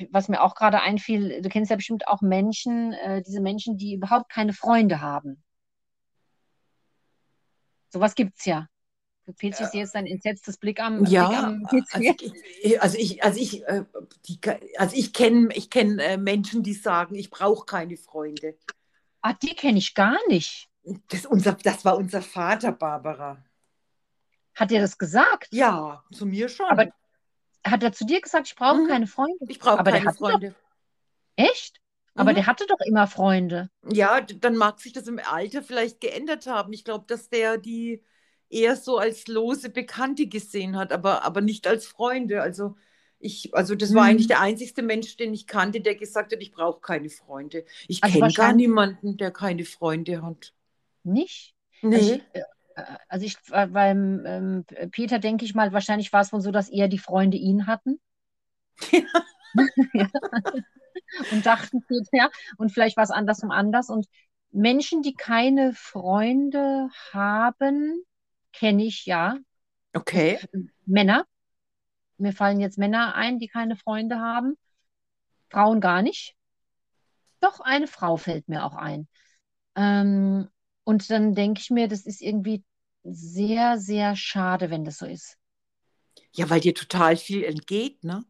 was 0.09 0.29
mir 0.29 0.41
auch 0.41 0.55
gerade 0.55 0.81
einfiel, 0.81 1.41
du 1.41 1.49
kennst 1.49 1.69
ja 1.69 1.75
bestimmt 1.75 2.07
auch 2.07 2.21
Menschen, 2.21 2.93
äh, 2.93 3.21
diese 3.21 3.41
Menschen, 3.41 3.77
die 3.77 3.93
überhaupt 3.93 4.31
keine 4.31 4.53
Freunde 4.53 5.01
haben. 5.01 5.43
Sowas 7.89 8.15
gibt 8.15 8.37
es 8.37 8.45
ja. 8.45 8.67
PC 9.33 9.59
ja. 9.59 9.69
jetzt 9.73 9.95
ein 9.95 10.07
entsetztes 10.07 10.57
Blick 10.57 10.79
am, 10.79 11.05
ja, 11.05 11.27
Blick 11.27 11.43
am. 11.43 11.65
Also 11.91 11.99
ich, 12.61 12.81
also 12.81 12.97
ich, 12.97 13.23
also 13.23 13.39
ich, 13.39 13.63
äh, 13.67 13.85
also 14.77 14.95
ich 14.95 15.13
kenne 15.13 15.49
ich 15.53 15.69
kenn, 15.69 15.99
äh, 15.99 16.17
Menschen, 16.17 16.63
die 16.63 16.73
sagen, 16.73 17.15
ich 17.15 17.29
brauche 17.29 17.65
keine 17.65 17.97
Freunde. 17.97 18.57
Ah, 19.21 19.33
die 19.33 19.55
kenne 19.55 19.77
ich 19.77 19.93
gar 19.93 20.17
nicht. 20.27 20.69
Das, 21.09 21.25
unser, 21.25 21.53
das 21.53 21.85
war 21.85 21.97
unser 21.97 22.21
Vater, 22.21 22.71
Barbara. 22.71 23.43
Hat 24.59 24.71
er 24.73 24.81
das 24.81 24.97
gesagt? 24.97 25.47
Ja, 25.51 26.03
zu 26.11 26.25
mir 26.25 26.49
schon. 26.49 26.67
Aber 26.67 26.87
hat 27.65 27.81
er 27.81 27.93
zu 27.93 28.05
dir 28.05 28.19
gesagt, 28.19 28.47
ich 28.47 28.55
brauche 28.55 28.81
mhm. 28.81 28.87
keine 28.87 29.07
Freunde? 29.07 29.45
Ich 29.47 29.59
brauche 29.59 29.83
keine 29.83 30.13
Freunde. 30.13 30.49
Doch... 30.49 31.45
Echt? 31.45 31.79
Aber 32.13 32.31
mhm. 32.31 32.35
der 32.35 32.47
hatte 32.47 32.65
doch 32.67 32.81
immer 32.85 33.07
Freunde. 33.07 33.69
Ja, 33.89 34.19
dann 34.19 34.57
mag 34.57 34.81
sich 34.81 34.91
das 34.91 35.07
im 35.07 35.19
Alter 35.19 35.63
vielleicht 35.63 36.01
geändert 36.01 36.45
haben. 36.47 36.73
Ich 36.73 36.83
glaube, 36.83 37.05
dass 37.07 37.29
der 37.29 37.57
die 37.57 38.03
eher 38.49 38.75
so 38.75 38.97
als 38.97 39.27
lose 39.27 39.69
Bekannte 39.69 40.27
gesehen 40.27 40.75
hat, 40.75 40.91
aber, 40.91 41.23
aber 41.23 41.39
nicht 41.39 41.65
als 41.65 41.85
Freunde. 41.85 42.41
Also 42.41 42.75
ich, 43.19 43.53
also 43.53 43.75
das 43.75 43.93
war 43.93 44.03
eigentlich 44.03 44.27
mhm. 44.27 44.29
der 44.29 44.41
einzigste 44.41 44.81
Mensch, 44.81 45.15
den 45.15 45.33
ich 45.33 45.47
kannte, 45.47 45.79
der 45.79 45.95
gesagt 45.95 46.33
hat, 46.33 46.41
ich 46.41 46.51
brauche 46.51 46.81
keine 46.81 47.09
Freunde. 47.09 47.63
Ich 47.87 48.03
also 48.03 48.19
kenne 48.19 48.33
gar 48.33 48.53
niemanden, 48.53 49.15
der 49.15 49.31
keine 49.31 49.63
Freunde 49.63 50.21
hat. 50.21 50.53
Nicht? 51.03 51.55
Nee. 51.81 51.95
Also 51.95 52.13
ich, 52.15 52.21
äh, 52.33 52.43
also 53.07 53.25
ich 53.25 53.37
beim 53.49 54.23
ähm, 54.25 54.65
Peter 54.91 55.19
denke 55.19 55.45
ich 55.45 55.55
mal, 55.55 55.73
wahrscheinlich 55.73 56.11
war 56.13 56.21
es 56.21 56.33
wohl 56.33 56.41
so, 56.41 56.51
dass 56.51 56.69
eher 56.69 56.87
die 56.87 56.99
Freunde 56.99 57.37
ihn 57.37 57.67
hatten. 57.67 57.99
Ja. 58.91 59.01
und 61.31 61.45
dachten, 61.45 61.83
ja, 62.11 62.29
und 62.57 62.71
vielleicht 62.71 62.97
war 62.97 63.03
es 63.03 63.11
andersrum 63.11 63.51
anders. 63.51 63.89
Und 63.89 64.07
Menschen, 64.51 65.01
die 65.01 65.13
keine 65.13 65.73
Freunde 65.73 66.89
haben, 67.11 68.03
kenne 68.53 68.83
ich 68.83 69.05
ja. 69.05 69.37
Okay. 69.93 70.39
Männer. 70.85 71.25
Mir 72.17 72.33
fallen 72.33 72.59
jetzt 72.59 72.77
Männer 72.77 73.15
ein, 73.15 73.39
die 73.39 73.47
keine 73.47 73.75
Freunde 73.75 74.19
haben. 74.19 74.57
Frauen 75.49 75.81
gar 75.81 76.01
nicht. 76.01 76.35
Doch, 77.39 77.59
eine 77.59 77.87
Frau 77.87 78.17
fällt 78.17 78.49
mir 78.49 78.65
auch 78.65 78.75
ein. 78.75 79.07
Ähm, 79.75 80.49
und 80.83 81.09
dann 81.09 81.35
denke 81.35 81.61
ich 81.61 81.69
mir, 81.69 81.87
das 81.87 82.05
ist 82.05 82.21
irgendwie 82.21 82.63
sehr, 83.03 83.77
sehr 83.77 84.15
schade, 84.15 84.69
wenn 84.69 84.83
das 84.83 84.97
so 84.97 85.05
ist. 85.05 85.37
Ja, 86.33 86.49
weil 86.49 86.59
dir 86.59 86.75
total 86.75 87.17
viel 87.17 87.43
entgeht, 87.43 88.03
ne? 88.03 88.23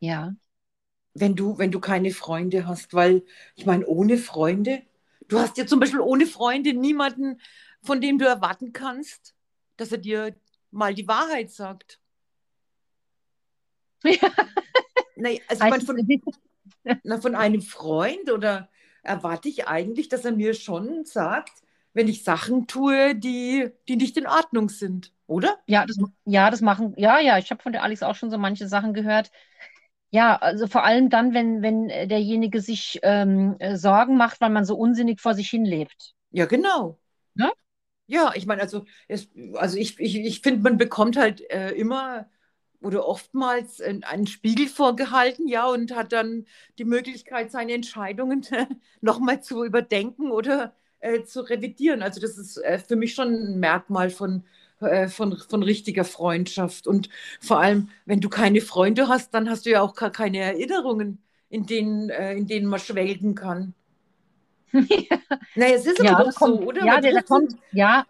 Ja. 0.00 0.34
Wenn 1.14 1.34
du, 1.34 1.58
wenn 1.58 1.72
du 1.72 1.80
keine 1.80 2.12
Freunde 2.12 2.66
hast, 2.66 2.94
weil 2.94 3.24
ich 3.56 3.66
meine, 3.66 3.86
ohne 3.86 4.18
Freunde, 4.18 4.82
du 5.26 5.38
hast 5.38 5.56
ja 5.56 5.66
zum 5.66 5.80
Beispiel 5.80 6.00
ohne 6.00 6.26
Freunde 6.26 6.74
niemanden, 6.74 7.40
von 7.82 8.00
dem 8.00 8.18
du 8.18 8.24
erwarten 8.24 8.72
kannst, 8.72 9.34
dass 9.76 9.92
er 9.92 9.98
dir 9.98 10.36
mal 10.70 10.94
die 10.94 11.08
Wahrheit 11.08 11.50
sagt. 11.50 12.00
Ja. 14.04 14.30
Nee, 15.16 15.42
also 15.48 15.64
ich 15.64 15.70
meine, 15.70 15.84
von, 15.84 16.22
na, 17.02 17.20
von 17.20 17.34
einem 17.34 17.60
Freund 17.60 18.30
oder 18.30 18.70
erwarte 19.02 19.48
ich 19.48 19.66
eigentlich, 19.66 20.08
dass 20.08 20.24
er 20.24 20.30
mir 20.30 20.54
schon 20.54 21.04
sagt, 21.04 21.50
wenn 21.98 22.08
ich 22.08 22.22
Sachen 22.22 22.68
tue, 22.68 23.16
die, 23.16 23.68
die 23.88 23.96
nicht 23.96 24.16
in 24.16 24.28
Ordnung 24.28 24.68
sind, 24.68 25.12
oder? 25.26 25.58
Ja, 25.66 25.84
das, 25.84 25.98
ja, 26.24 26.48
das 26.48 26.60
machen, 26.60 26.94
ja, 26.96 27.18
ja, 27.18 27.38
ich 27.38 27.50
habe 27.50 27.60
von 27.60 27.72
der 27.72 27.82
Alex 27.82 28.04
auch 28.04 28.14
schon 28.14 28.30
so 28.30 28.38
manche 28.38 28.68
Sachen 28.68 28.94
gehört. 28.94 29.32
Ja, 30.10 30.36
also 30.36 30.68
vor 30.68 30.84
allem 30.84 31.10
dann, 31.10 31.34
wenn, 31.34 31.60
wenn 31.60 31.88
derjenige 31.88 32.60
sich 32.60 33.00
ähm, 33.02 33.56
äh, 33.58 33.76
Sorgen 33.76 34.16
macht, 34.16 34.40
weil 34.40 34.50
man 34.50 34.64
so 34.64 34.76
unsinnig 34.76 35.20
vor 35.20 35.34
sich 35.34 35.50
hin 35.50 35.64
lebt. 35.64 36.14
Ja, 36.30 36.46
genau. 36.46 37.00
Ne? 37.34 37.50
Ja, 38.06 38.32
ich 38.36 38.46
meine, 38.46 38.62
also, 38.62 38.86
es, 39.08 39.28
also 39.54 39.76
ich, 39.76 39.98
ich, 39.98 40.16
ich 40.18 40.40
finde, 40.40 40.60
man 40.62 40.78
bekommt 40.78 41.16
halt 41.16 41.42
äh, 41.50 41.72
immer 41.72 42.28
oder 42.80 43.06
oftmals 43.08 43.80
einen 43.80 44.28
Spiegel 44.28 44.68
vorgehalten, 44.68 45.48
ja, 45.48 45.66
und 45.66 45.96
hat 45.96 46.12
dann 46.12 46.46
die 46.78 46.84
Möglichkeit, 46.84 47.50
seine 47.50 47.72
Entscheidungen 47.72 48.46
nochmal 49.00 49.42
zu 49.42 49.64
überdenken 49.64 50.30
oder 50.30 50.76
äh, 51.00 51.22
zu 51.22 51.40
revidieren. 51.40 52.02
Also 52.02 52.20
das 52.20 52.38
ist 52.38 52.56
äh, 52.58 52.78
für 52.78 52.96
mich 52.96 53.14
schon 53.14 53.32
ein 53.32 53.60
Merkmal 53.60 54.10
von, 54.10 54.44
äh, 54.80 55.08
von, 55.08 55.36
von 55.36 55.62
richtiger 55.62 56.04
Freundschaft. 56.04 56.86
Und 56.86 57.08
vor 57.40 57.60
allem, 57.60 57.90
wenn 58.04 58.20
du 58.20 58.28
keine 58.28 58.60
Freunde 58.60 59.08
hast, 59.08 59.34
dann 59.34 59.48
hast 59.48 59.66
du 59.66 59.70
ja 59.70 59.80
auch 59.80 59.94
gar 59.94 60.10
keine 60.10 60.38
Erinnerungen, 60.38 61.22
in 61.50 61.66
denen, 61.66 62.10
äh, 62.10 62.34
in 62.34 62.46
denen 62.46 62.66
man 62.66 62.80
schwelgen 62.80 63.34
kann. 63.34 63.74
ja. 64.72 64.78
Naja, 65.54 65.74
es 65.74 65.86
ist 65.86 66.02
ja, 66.02 66.16
aber 66.16 66.30
doch 66.30 66.34
kommt, 66.34 66.62
so, 66.62 66.68
oder? 66.68 66.84
Ja, 66.84 67.00
der, 67.00 67.12
der 67.12 67.22
kommt, 67.22 67.56
ja, 67.72 68.06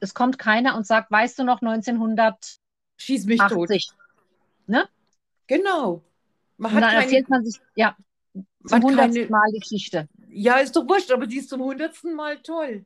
es 0.00 0.14
kommt 0.14 0.38
keiner 0.38 0.76
und 0.76 0.86
sagt, 0.86 1.10
weißt 1.10 1.38
du 1.38 1.44
noch, 1.44 1.62
1900 1.62 2.58
Schieß 2.96 3.26
mich 3.26 3.40
80, 3.40 3.56
tot. 3.56 3.96
Ne? 4.66 4.88
Genau. 5.46 6.02
Man 6.56 6.74
und 6.74 6.80
dann 6.80 6.90
keine, 6.90 7.04
erzählt 7.04 7.28
man 7.28 7.44
sich, 7.44 7.60
ja, 7.74 7.96
zum 8.66 8.82
hundertsten 8.82 9.30
Mal 9.30 9.52
die 9.54 9.60
Geschichte. 9.60 10.08
Ja, 10.36 10.58
ist 10.58 10.76
doch 10.76 10.86
wurscht, 10.86 11.10
aber 11.10 11.26
die 11.26 11.38
ist 11.38 11.48
zum 11.48 11.62
hundertsten 11.62 12.14
Mal 12.14 12.38
toll. 12.42 12.84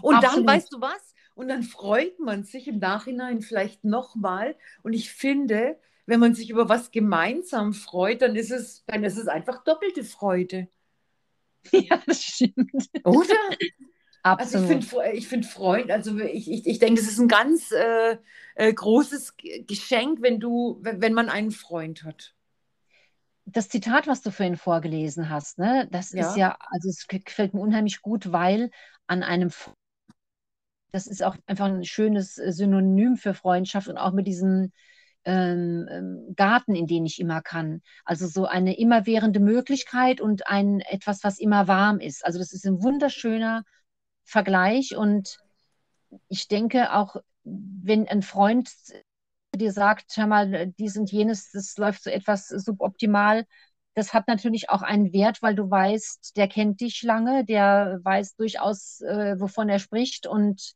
Und 0.00 0.16
Absolut. 0.16 0.48
dann, 0.48 0.54
weißt 0.54 0.72
du 0.72 0.80
was? 0.80 1.14
Und 1.34 1.48
dann 1.48 1.62
freut 1.62 2.18
man 2.18 2.44
sich 2.44 2.66
im 2.66 2.78
Nachhinein 2.78 3.42
vielleicht 3.42 3.84
nochmal. 3.84 4.56
Und 4.82 4.94
ich 4.94 5.10
finde, 5.10 5.78
wenn 6.06 6.20
man 6.20 6.34
sich 6.34 6.48
über 6.48 6.70
was 6.70 6.90
gemeinsam 6.90 7.74
freut, 7.74 8.22
dann 8.22 8.34
ist 8.34 8.50
es, 8.50 8.84
dann 8.86 9.04
ist 9.04 9.18
es 9.18 9.28
einfach 9.28 9.62
doppelte 9.64 10.04
Freude. 10.04 10.68
Ja, 11.72 12.00
das 12.06 12.22
stimmt. 12.22 12.88
Oder? 13.04 13.34
Absolut. 13.34 13.66
Also 14.22 14.58
ich 14.58 14.66
finde 14.66 15.12
ich 15.16 15.28
find 15.28 15.46
Freund, 15.46 15.90
also 15.92 16.18
ich, 16.18 16.50
ich, 16.50 16.66
ich 16.66 16.78
denke, 16.80 17.00
das 17.00 17.08
ist 17.08 17.20
ein 17.20 17.28
ganz 17.28 17.70
äh, 17.70 18.18
äh, 18.56 18.72
großes 18.72 19.34
Geschenk, 19.68 20.20
wenn 20.20 20.40
du, 20.40 20.78
wenn 20.80 21.12
man 21.12 21.28
einen 21.28 21.52
Freund 21.52 22.02
hat. 22.02 22.35
Das 23.46 23.68
Zitat, 23.68 24.06
was 24.06 24.22
du 24.22 24.30
vorhin 24.30 24.56
vorgelesen 24.56 25.30
hast, 25.30 25.58
ne, 25.58 25.88
das 25.90 26.12
Ja. 26.12 26.22
ist 26.22 26.36
ja, 26.36 26.56
also 26.70 26.88
es 26.88 27.06
gefällt 27.06 27.54
mir 27.54 27.60
unheimlich 27.60 28.02
gut, 28.02 28.32
weil 28.32 28.70
an 29.06 29.22
einem, 29.22 29.50
das 30.92 31.06
ist 31.06 31.22
auch 31.22 31.36
einfach 31.46 31.66
ein 31.66 31.84
schönes 31.84 32.38
äh, 32.38 32.52
Synonym 32.52 33.16
für 33.16 33.34
Freundschaft 33.34 33.88
und 33.88 33.98
auch 33.98 34.12
mit 34.12 34.26
diesem 34.26 34.72
ähm, 35.24 35.88
ähm, 35.90 36.34
Garten, 36.36 36.74
in 36.74 36.86
den 36.86 37.06
ich 37.06 37.20
immer 37.20 37.42
kann. 37.42 37.82
Also 38.04 38.26
so 38.26 38.46
eine 38.46 38.78
immerwährende 38.78 39.40
Möglichkeit 39.40 40.20
und 40.20 40.46
ein 40.48 40.80
etwas, 40.80 41.24
was 41.24 41.38
immer 41.38 41.68
warm 41.68 42.00
ist. 42.00 42.24
Also 42.24 42.38
das 42.38 42.52
ist 42.52 42.66
ein 42.66 42.82
wunderschöner 42.82 43.62
Vergleich 44.24 44.96
und 44.96 45.38
ich 46.28 46.48
denke 46.48 46.92
auch, 46.94 47.16
wenn 47.44 48.08
ein 48.08 48.22
Freund 48.22 48.70
dir 49.56 49.72
sagt, 49.72 50.16
hör 50.16 50.26
mal, 50.26 50.68
dies 50.78 50.96
und 50.96 51.10
jenes, 51.10 51.50
das 51.50 51.76
läuft 51.76 52.04
so 52.04 52.10
etwas 52.10 52.48
suboptimal, 52.48 53.44
das 53.94 54.12
hat 54.12 54.28
natürlich 54.28 54.68
auch 54.68 54.82
einen 54.82 55.12
Wert, 55.12 55.40
weil 55.40 55.54
du 55.54 55.70
weißt, 55.70 56.36
der 56.36 56.48
kennt 56.48 56.80
dich 56.82 57.02
lange, 57.02 57.44
der 57.46 57.98
weiß 58.02 58.36
durchaus, 58.36 59.00
äh, 59.00 59.40
wovon 59.40 59.70
er 59.70 59.78
spricht 59.78 60.26
und 60.26 60.74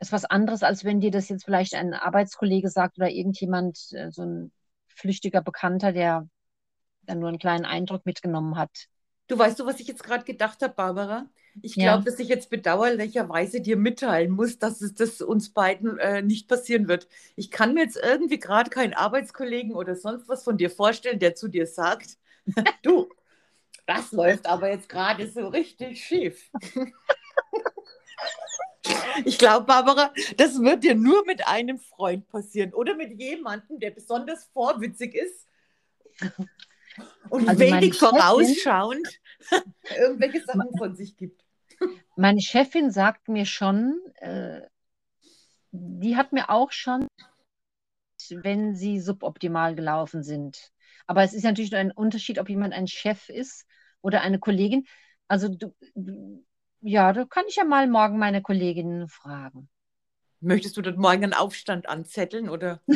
ist 0.00 0.10
was 0.12 0.24
anderes, 0.24 0.64
als 0.64 0.84
wenn 0.84 1.00
dir 1.00 1.12
das 1.12 1.28
jetzt 1.28 1.44
vielleicht 1.44 1.74
ein 1.74 1.94
Arbeitskollege 1.94 2.68
sagt 2.68 2.98
oder 2.98 3.08
irgendjemand, 3.08 3.78
äh, 3.92 4.10
so 4.10 4.22
ein 4.22 4.52
flüchtiger 4.88 5.42
Bekannter, 5.42 5.92
der 5.92 6.28
dann 7.02 7.20
nur 7.20 7.28
einen 7.28 7.38
kleinen 7.38 7.64
Eindruck 7.64 8.04
mitgenommen 8.04 8.56
hat. 8.56 8.88
Du 9.28 9.38
weißt 9.38 9.60
du, 9.60 9.66
was 9.66 9.78
ich 9.78 9.86
jetzt 9.86 10.02
gerade 10.02 10.24
gedacht 10.24 10.60
habe, 10.60 10.74
Barbara? 10.74 11.26
Ich 11.60 11.76
Ja. 11.76 11.92
glaube, 11.96 12.10
dass 12.10 12.18
ich 12.18 12.28
jetzt 12.28 12.48
bedauerlicherweise 12.48 13.60
dir 13.60 13.76
mitteilen 13.76 14.30
muss, 14.30 14.58
dass 14.58 14.80
es 14.80 14.94
das 14.94 15.20
uns 15.20 15.50
beiden 15.50 15.98
äh, 15.98 16.22
nicht 16.22 16.48
passieren 16.48 16.88
wird. 16.88 17.08
Ich 17.36 17.50
kann 17.50 17.74
mir 17.74 17.82
jetzt 17.82 17.98
irgendwie 18.02 18.38
gerade 18.38 18.70
keinen 18.70 18.94
Arbeitskollegen 18.94 19.74
oder 19.74 19.94
sonst 19.96 20.28
was 20.28 20.44
von 20.44 20.56
dir 20.56 20.70
vorstellen, 20.70 21.18
der 21.18 21.34
zu 21.34 21.48
dir 21.48 21.66
sagt, 21.66 22.16
du, 22.82 23.08
das 23.86 24.12
läuft 24.12 24.46
aber 24.46 24.70
jetzt 24.70 24.88
gerade 24.88 25.28
so 25.28 25.48
richtig 25.48 26.02
schief. 26.04 26.50
Ich 29.24 29.38
glaube, 29.38 29.64
Barbara, 29.66 30.12
das 30.36 30.60
wird 30.60 30.82
dir 30.82 30.94
nur 30.96 31.24
mit 31.24 31.46
einem 31.46 31.78
Freund 31.78 32.28
passieren 32.28 32.74
oder 32.74 32.96
mit 32.96 33.18
jemandem, 33.20 33.78
der 33.78 33.90
besonders 33.92 34.44
vorwitzig 34.52 35.14
ist 35.14 35.46
und 37.30 37.48
Also 37.48 37.60
wenig 37.60 37.94
Chefin- 37.94 37.98
vorausschauend 37.98 39.08
irgendwelche 39.96 40.42
Sachen 40.44 40.76
von 40.76 40.96
sich 40.96 41.16
gibt. 41.16 41.41
Meine 42.16 42.40
Chefin 42.40 42.90
sagt 42.90 43.28
mir 43.28 43.46
schon, 43.46 43.98
äh, 44.16 44.60
die 45.70 46.16
hat 46.16 46.32
mir 46.32 46.50
auch 46.50 46.70
schon, 46.72 47.06
wenn 48.30 48.76
sie 48.76 49.00
suboptimal 49.00 49.74
gelaufen 49.74 50.22
sind. 50.22 50.70
Aber 51.06 51.22
es 51.22 51.32
ist 51.34 51.44
natürlich 51.44 51.70
nur 51.70 51.80
ein 51.80 51.90
Unterschied, 51.90 52.38
ob 52.38 52.48
jemand 52.48 52.74
ein 52.74 52.86
Chef 52.86 53.28
ist 53.28 53.66
oder 54.00 54.20
eine 54.20 54.38
Kollegin. 54.38 54.86
Also 55.28 55.48
du, 55.48 55.74
du- 55.94 56.44
ja, 56.80 57.12
da 57.12 57.24
kann 57.24 57.44
ich 57.48 57.56
ja 57.56 57.64
mal 57.64 57.88
morgen 57.88 58.18
meine 58.18 58.42
Kolleginnen 58.42 59.08
fragen. 59.08 59.68
Möchtest 60.40 60.76
du 60.76 60.82
dort 60.82 60.98
morgen 60.98 61.24
einen 61.24 61.34
Aufstand 61.34 61.88
anzetteln 61.88 62.48
oder? 62.48 62.80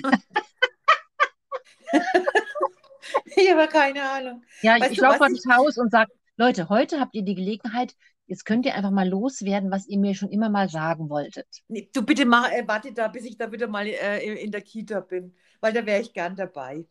ich 3.37 3.51
habe 3.51 3.69
keine 3.69 4.03
Ahnung. 4.03 4.43
Ja, 4.63 4.81
Weißt 4.81 4.93
ich 4.93 4.99
laufe 4.99 5.19
vor 5.19 5.29
das 5.29 5.45
Haus 5.57 5.79
und 5.79 5.91
sage, 5.91 6.13
Leute, 6.37 6.69
heute 6.69 7.01
habt 7.01 7.15
ihr 7.15 7.23
die 7.23 7.35
Gelegenheit, 7.35 7.95
jetzt 8.27 8.45
könnt 8.45 8.67
ihr 8.67 8.75
einfach 8.75 8.91
mal 8.91 9.09
loswerden, 9.09 9.71
was 9.71 9.87
ihr 9.87 9.99
mir 9.99 10.15
schon 10.15 10.31
immer 10.31 10.49
mal 10.49 10.69
sagen 10.69 11.09
wolltet. 11.11 11.47
Nee, 11.69 11.89
du 11.93 12.03
bitte 12.05 12.25
mach, 12.27 12.51
äh, 12.51 12.65
warte 12.67 12.93
da, 12.93 13.09
bis 13.09 13.25
ich 13.25 13.37
da 13.37 13.51
wieder 13.53 13.69
mal 13.69 13.87
äh, 13.87 14.43
in- 14.43 14.51
der 14.53 14.61
Kita 14.63 15.01
bin, 15.01 15.35
weil 15.61 15.73
da 15.73 15.85
wäre 15.87 16.01
ich 16.01 16.13
gern 16.13 16.37
dabei. 16.37 16.85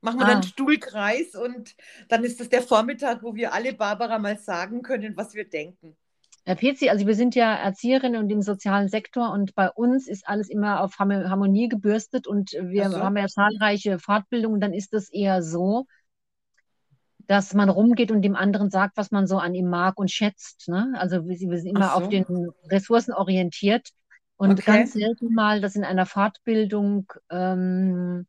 Machen 0.00 0.18
wir 0.18 0.24
Ah. 0.24 0.28
dann 0.28 0.36
einen 0.36 0.42
Stuhlkreis 0.44 1.34
und 1.34 1.74
dann 2.08 2.22
ist 2.22 2.38
das 2.38 2.48
der 2.48 2.62
Vormittag, 2.62 3.22
wo 3.22 3.34
wir 3.34 3.52
alle 3.52 3.72
Barbara 3.74 4.18
mal 4.18 4.38
sagen 4.38 4.82
können, 4.82 5.16
was 5.16 5.34
wir 5.34 5.48
denken. 5.48 5.96
Herr 6.44 6.54
Pezi, 6.54 6.90
also 6.90 7.08
wir 7.08 7.16
sind 7.16 7.34
ja 7.34 7.56
Erzieherinnen 7.56 8.22
und 8.22 8.30
im 8.30 8.40
sozialen 8.40 8.88
Sektor 8.88 9.32
und 9.32 9.56
bei 9.56 9.68
uns 9.68 10.06
ist 10.06 10.28
alles 10.28 10.48
immer 10.48 10.80
auf 10.80 10.96
Harmonie 11.00 11.68
gebürstet 11.68 12.28
und 12.28 12.52
wir 12.52 12.88
so. 12.88 12.98
haben 13.02 13.16
ja 13.16 13.26
zahlreiche 13.26 13.98
Fortbildungen, 13.98 14.60
dann 14.60 14.72
ist 14.72 14.94
es 14.94 15.08
eher 15.12 15.42
so, 15.42 15.86
dass 17.26 17.54
man 17.54 17.68
rumgeht 17.68 18.10
und 18.10 18.22
dem 18.22 18.36
anderen 18.36 18.70
sagt, 18.70 18.96
was 18.96 19.10
man 19.10 19.26
so 19.26 19.38
an 19.38 19.54
ihm 19.54 19.68
mag 19.68 19.98
und 19.98 20.10
schätzt. 20.10 20.68
Ne? 20.68 20.94
Also 20.96 21.26
wir, 21.26 21.38
wir 21.38 21.58
sind 21.58 21.70
immer 21.70 21.90
so. 21.90 21.96
auf 21.96 22.08
den 22.08 22.24
Ressourcen 22.70 23.12
orientiert 23.12 23.88
und 24.36 24.60
Okay. 24.60 24.64
ganz 24.64 24.92
selten 24.92 25.34
mal, 25.34 25.60
dass 25.60 25.76
in 25.76 25.84
einer 25.84 26.06
Fortbildung 26.06 27.12
ähm, 27.30 28.26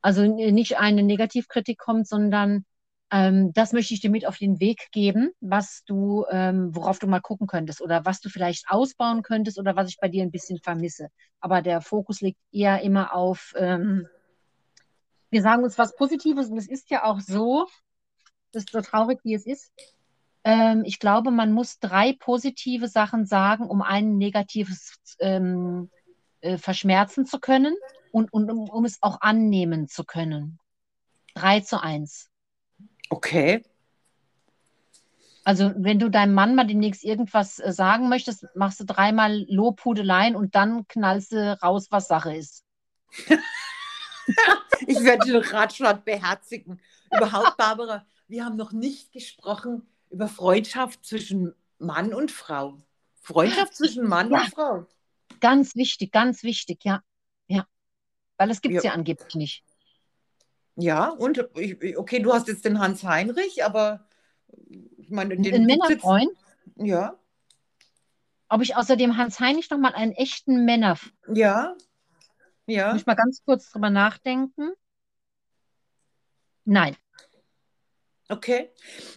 also 0.00 0.22
nicht 0.22 0.78
eine 0.78 1.02
Negativkritik 1.02 1.78
kommt, 1.78 2.06
sondern 2.06 2.64
ähm, 3.10 3.52
das 3.54 3.72
möchte 3.72 3.94
ich 3.94 4.00
dir 4.00 4.10
mit 4.10 4.26
auf 4.26 4.36
den 4.38 4.60
Weg 4.60 4.88
geben, 4.90 5.30
was 5.40 5.82
du, 5.86 6.24
ähm, 6.30 6.74
worauf 6.74 6.98
du 6.98 7.06
mal 7.06 7.20
gucken 7.20 7.46
könntest 7.46 7.80
oder 7.80 8.04
was 8.04 8.20
du 8.20 8.28
vielleicht 8.28 8.64
ausbauen 8.68 9.22
könntest 9.22 9.58
oder 9.58 9.76
was 9.76 9.88
ich 9.88 9.98
bei 10.00 10.08
dir 10.08 10.22
ein 10.22 10.30
bisschen 10.30 10.58
vermisse. 10.58 11.08
Aber 11.40 11.62
der 11.62 11.80
Fokus 11.80 12.20
liegt 12.20 12.38
eher 12.52 12.82
immer 12.82 13.14
auf, 13.14 13.52
ähm, 13.56 14.06
wir 15.30 15.42
sagen 15.42 15.64
uns 15.64 15.78
was 15.78 15.96
Positives 15.96 16.48
und 16.50 16.58
es 16.58 16.68
ist 16.68 16.90
ja 16.90 17.04
auch 17.04 17.20
so, 17.20 17.66
das 18.54 18.64
ist 18.64 18.72
so 18.72 18.80
traurig, 18.80 19.20
wie 19.24 19.34
es 19.34 19.46
ist. 19.46 19.72
Ähm, 20.44 20.82
ich 20.84 20.98
glaube, 20.98 21.30
man 21.30 21.52
muss 21.52 21.78
drei 21.78 22.14
positive 22.18 22.88
Sachen 22.88 23.26
sagen, 23.26 23.66
um 23.66 23.82
ein 23.82 24.18
negatives 24.18 24.98
ähm, 25.18 25.90
äh, 26.40 26.58
verschmerzen 26.58 27.26
zu 27.26 27.40
können 27.40 27.74
und, 28.12 28.32
und 28.32 28.50
um, 28.50 28.68
um 28.68 28.84
es 28.84 29.02
auch 29.02 29.20
annehmen 29.20 29.88
zu 29.88 30.04
können. 30.04 30.58
Drei 31.34 31.60
zu 31.60 31.82
eins. 31.82 32.30
Okay. 33.10 33.64
Also, 35.44 35.72
wenn 35.76 35.98
du 35.98 36.08
deinem 36.08 36.32
Mann 36.32 36.54
mal 36.54 36.66
demnächst 36.66 37.04
irgendwas 37.04 37.58
äh, 37.58 37.72
sagen 37.72 38.08
möchtest, 38.08 38.46
machst 38.54 38.80
du 38.80 38.84
dreimal 38.84 39.44
Lobhudeleien 39.48 40.36
und 40.36 40.54
dann 40.54 40.86
knallst 40.88 41.32
du 41.32 41.58
raus, 41.62 41.88
was 41.90 42.08
Sache 42.08 42.34
ist. 42.34 42.64
Ich 44.86 45.02
werde 45.02 45.26
den 45.26 45.36
Ratschlag 45.36 46.04
beherzigen. 46.04 46.80
Überhaupt, 47.14 47.56
Barbara, 47.56 48.06
wir 48.34 48.44
haben 48.44 48.56
noch 48.56 48.72
nicht 48.72 49.12
gesprochen 49.12 49.86
über 50.10 50.26
Freundschaft 50.26 51.04
zwischen 51.06 51.54
Mann 51.78 52.12
und 52.12 52.32
Frau. 52.32 52.78
Freundschaft 53.20 53.76
zwischen 53.76 54.08
Mann 54.08 54.28
Ja. 54.32 54.40
und 54.42 54.50
Frau. 54.50 54.86
Ganz 55.40 55.76
wichtig, 55.76 56.10
ganz 56.10 56.42
wichtig, 56.42 56.84
ja. 56.84 57.00
Ja. 57.46 57.64
Weil 58.36 58.50
es 58.50 58.60
gibt 58.60 58.74
es 58.76 58.82
Ja. 58.82 58.90
ja 58.90 58.94
angeblich 58.96 59.36
nicht. 59.36 59.64
Ja, 60.74 61.10
und 61.10 61.38
okay, 61.96 62.18
du 62.18 62.32
hast 62.32 62.48
jetzt 62.48 62.64
den 62.64 62.80
Hans 62.80 63.04
Heinrich, 63.04 63.64
aber 63.64 64.08
ich 64.96 65.10
meine, 65.10 65.36
den 65.36 65.54
Ein 65.54 65.66
gibt's 65.68 65.88
jetzt- 65.90 66.04
Männerfreund. 66.04 66.30
Ja, 66.76 67.16
Ob 68.48 68.62
ich 68.62 68.74
außerdem 68.74 69.16
Hans 69.16 69.38
Heinrich 69.38 69.70
noch 69.70 69.78
mal 69.78 69.94
einen 69.94 70.10
echten 70.12 70.64
Männer, 70.64 70.98
ja, 71.32 71.74
muss 71.76 71.84
ja. 72.66 72.96
ich 72.96 73.06
mal 73.06 73.14
ganz 73.14 73.44
kurz 73.44 73.70
drüber 73.70 73.90
nachdenken. 73.90 74.72
Nein. 76.64 76.96
Okay. 78.28 78.70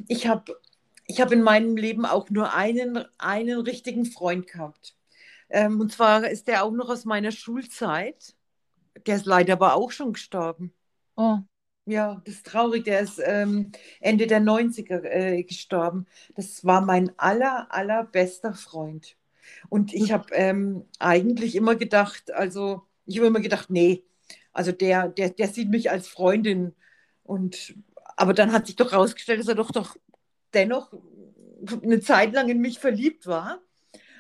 Ich 0.08 0.28
habe 0.28 0.60
ich 1.08 1.22
hab 1.22 1.32
in 1.32 1.42
meinem 1.42 1.78
Leben 1.78 2.06
auch 2.06 2.30
nur 2.30 2.54
einen, 2.54 3.06
einen 3.18 3.60
richtigen 3.62 4.06
Freund 4.06 4.48
gehabt. 4.48 4.96
Ähm, 5.50 5.80
und 5.82 5.92
zwar 5.94 6.30
ist 6.30 6.48
der 6.48 6.64
auch 6.66 6.72
noch 6.72 6.90
aus 6.90 7.06
meiner 7.06 7.32
Schulzeit. 7.32 8.36
Der 9.08 9.18
ist 9.18 9.26
leider 9.28 9.54
aber 9.54 9.76
auch 9.76 9.92
schon 9.92 10.14
gestorben. 10.14 10.74
Oh, 11.18 11.40
Ja, 11.86 12.22
das 12.26 12.36
ist 12.36 12.46
traurig. 12.48 12.84
Der 12.84 13.00
ist 13.00 13.20
ähm, 13.24 13.72
Ende 14.02 14.28
der 14.28 14.42
90er 14.42 15.04
äh, 15.06 15.44
gestorben. 15.44 16.06
Das 16.36 16.66
war 16.66 16.82
mein 16.82 17.18
aller, 17.18 17.68
allerbester 17.74 18.54
Freund. 18.54 19.16
Und 19.70 19.94
ich 19.94 20.12
habe 20.14 20.34
ähm, 20.36 20.86
eigentlich 21.00 21.56
immer 21.56 21.76
gedacht, 21.76 22.32
also 22.34 22.84
ich 23.06 23.18
habe 23.18 23.28
immer 23.28 23.42
gedacht, 23.42 23.70
nee, 23.70 24.06
also 24.54 24.72
der, 24.74 25.10
der, 25.10 25.32
der 25.32 25.50
sieht 25.50 25.70
mich 25.70 25.92
als 25.92 26.08
Freundin. 26.10 26.76
Und 27.24 27.76
aber 28.18 28.34
dann 28.34 28.52
hat 28.52 28.68
sich 28.68 28.76
doch 28.76 28.92
herausgestellt, 28.92 29.40
dass 29.40 29.48
er 29.48 29.56
doch 29.56 29.72
doch 29.72 29.96
dennoch 30.54 30.92
eine 31.82 32.02
Zeit 32.02 32.34
lang 32.34 32.50
in 32.50 32.60
mich 32.60 32.80
verliebt 32.80 33.28
war. 33.28 33.60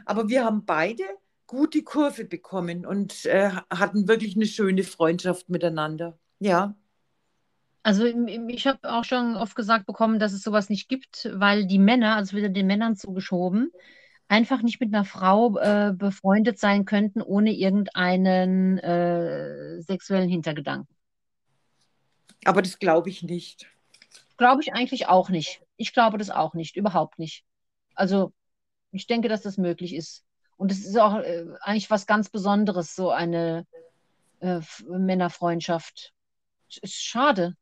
Aber 0.05 0.29
wir 0.29 0.45
haben 0.45 0.65
beide 0.65 1.03
gut 1.47 1.73
die 1.73 1.83
Kurve 1.83 2.25
bekommen 2.25 2.85
und 2.85 3.25
äh, 3.25 3.49
hatten 3.69 4.07
wirklich 4.07 4.35
eine 4.35 4.45
schöne 4.45 4.83
Freundschaft 4.83 5.49
miteinander. 5.49 6.17
Ja. 6.39 6.75
Also 7.83 8.05
ich 8.05 8.67
habe 8.67 8.79
auch 8.91 9.05
schon 9.05 9.35
oft 9.35 9.55
gesagt 9.55 9.85
bekommen, 9.85 10.19
dass 10.19 10.33
es 10.33 10.43
sowas 10.43 10.69
nicht 10.69 10.89
gibt, 10.89 11.29
weil 11.33 11.65
die 11.65 11.79
Männer, 11.79 12.17
also 12.17 12.35
wieder 12.35 12.49
den 12.49 12.67
Männern 12.67 12.97
zugeschoben, 12.97 13.71
einfach 14.27 14.61
nicht 14.61 14.81
mit 14.81 14.93
einer 14.93 15.05
Frau 15.05 15.57
äh, 15.57 15.93
befreundet 15.95 16.59
sein 16.59 16.83
könnten, 16.83 17.21
ohne 17.21 17.53
irgendeinen 17.53 18.77
äh, 18.79 19.81
sexuellen 19.81 20.29
Hintergedanken. 20.29 20.93
Aber 22.43 22.61
das 22.61 22.77
glaube 22.77 23.09
ich 23.09 23.23
nicht. 23.23 23.67
Glaube 24.37 24.61
ich 24.61 24.73
eigentlich 24.73 25.07
auch 25.07 25.29
nicht. 25.29 25.61
Ich 25.77 25.93
glaube 25.93 26.17
das 26.17 26.29
auch 26.29 26.53
nicht, 26.53 26.75
überhaupt 26.75 27.19
nicht. 27.19 27.43
Also 27.95 28.31
ich 28.91 29.07
denke, 29.07 29.27
dass 29.29 29.41
das 29.41 29.57
möglich 29.57 29.93
ist. 29.93 30.23
Und 30.57 30.71
es 30.71 30.85
ist 30.85 30.97
auch 30.97 31.15
äh, 31.19 31.45
eigentlich 31.61 31.89
was 31.89 32.07
ganz 32.07 32.29
Besonderes, 32.29 32.95
so 32.95 33.11
eine 33.11 33.65
äh, 34.39 34.59
Männerfreundschaft. 34.87 36.13
Ist 36.81 37.01
schade. 37.03 37.55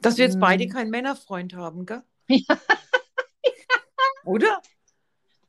Dass 0.00 0.16
wir 0.16 0.24
jetzt 0.24 0.34
Hm. 0.34 0.40
beide 0.40 0.68
keinen 0.68 0.90
Männerfreund 0.90 1.54
haben, 1.54 1.86
gell? 1.86 2.02
Ja. 2.28 2.58
Oder? 4.24 4.60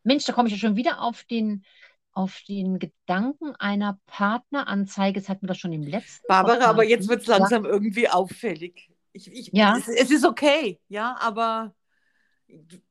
Mensch, 0.04 0.26
da 0.26 0.34
komme 0.34 0.48
ich 0.48 0.54
ja 0.54 0.60
schon 0.60 0.76
wieder 0.76 1.02
auf 1.02 1.24
den, 1.24 1.66
auf 2.14 2.42
den 2.48 2.80
Gedanken 2.80 3.56
einer 3.56 4.00
Partneranzeige. 4.06 5.20
Das 5.20 5.30
hatten 5.30 5.44
wir 5.44 5.54
doch 5.54 5.60
schon 5.60 5.74
im 5.74 5.84
letzten 5.84 6.26
Barbara, 6.28 6.54
Podcast, 6.54 6.70
aber 6.70 6.84
jetzt 6.84 7.10
wird 7.10 7.22
es 7.22 7.28
langsam 7.28 7.66
irgendwie 7.66 8.08
auffällig. 8.08 8.90
Ich, 9.18 9.32
ich, 9.34 9.50
Ja. 9.52 9.76
es, 9.78 9.88
es 9.88 10.12
ist 10.12 10.26
okay, 10.26 10.80
ja, 10.90 11.18
aber 11.20 11.74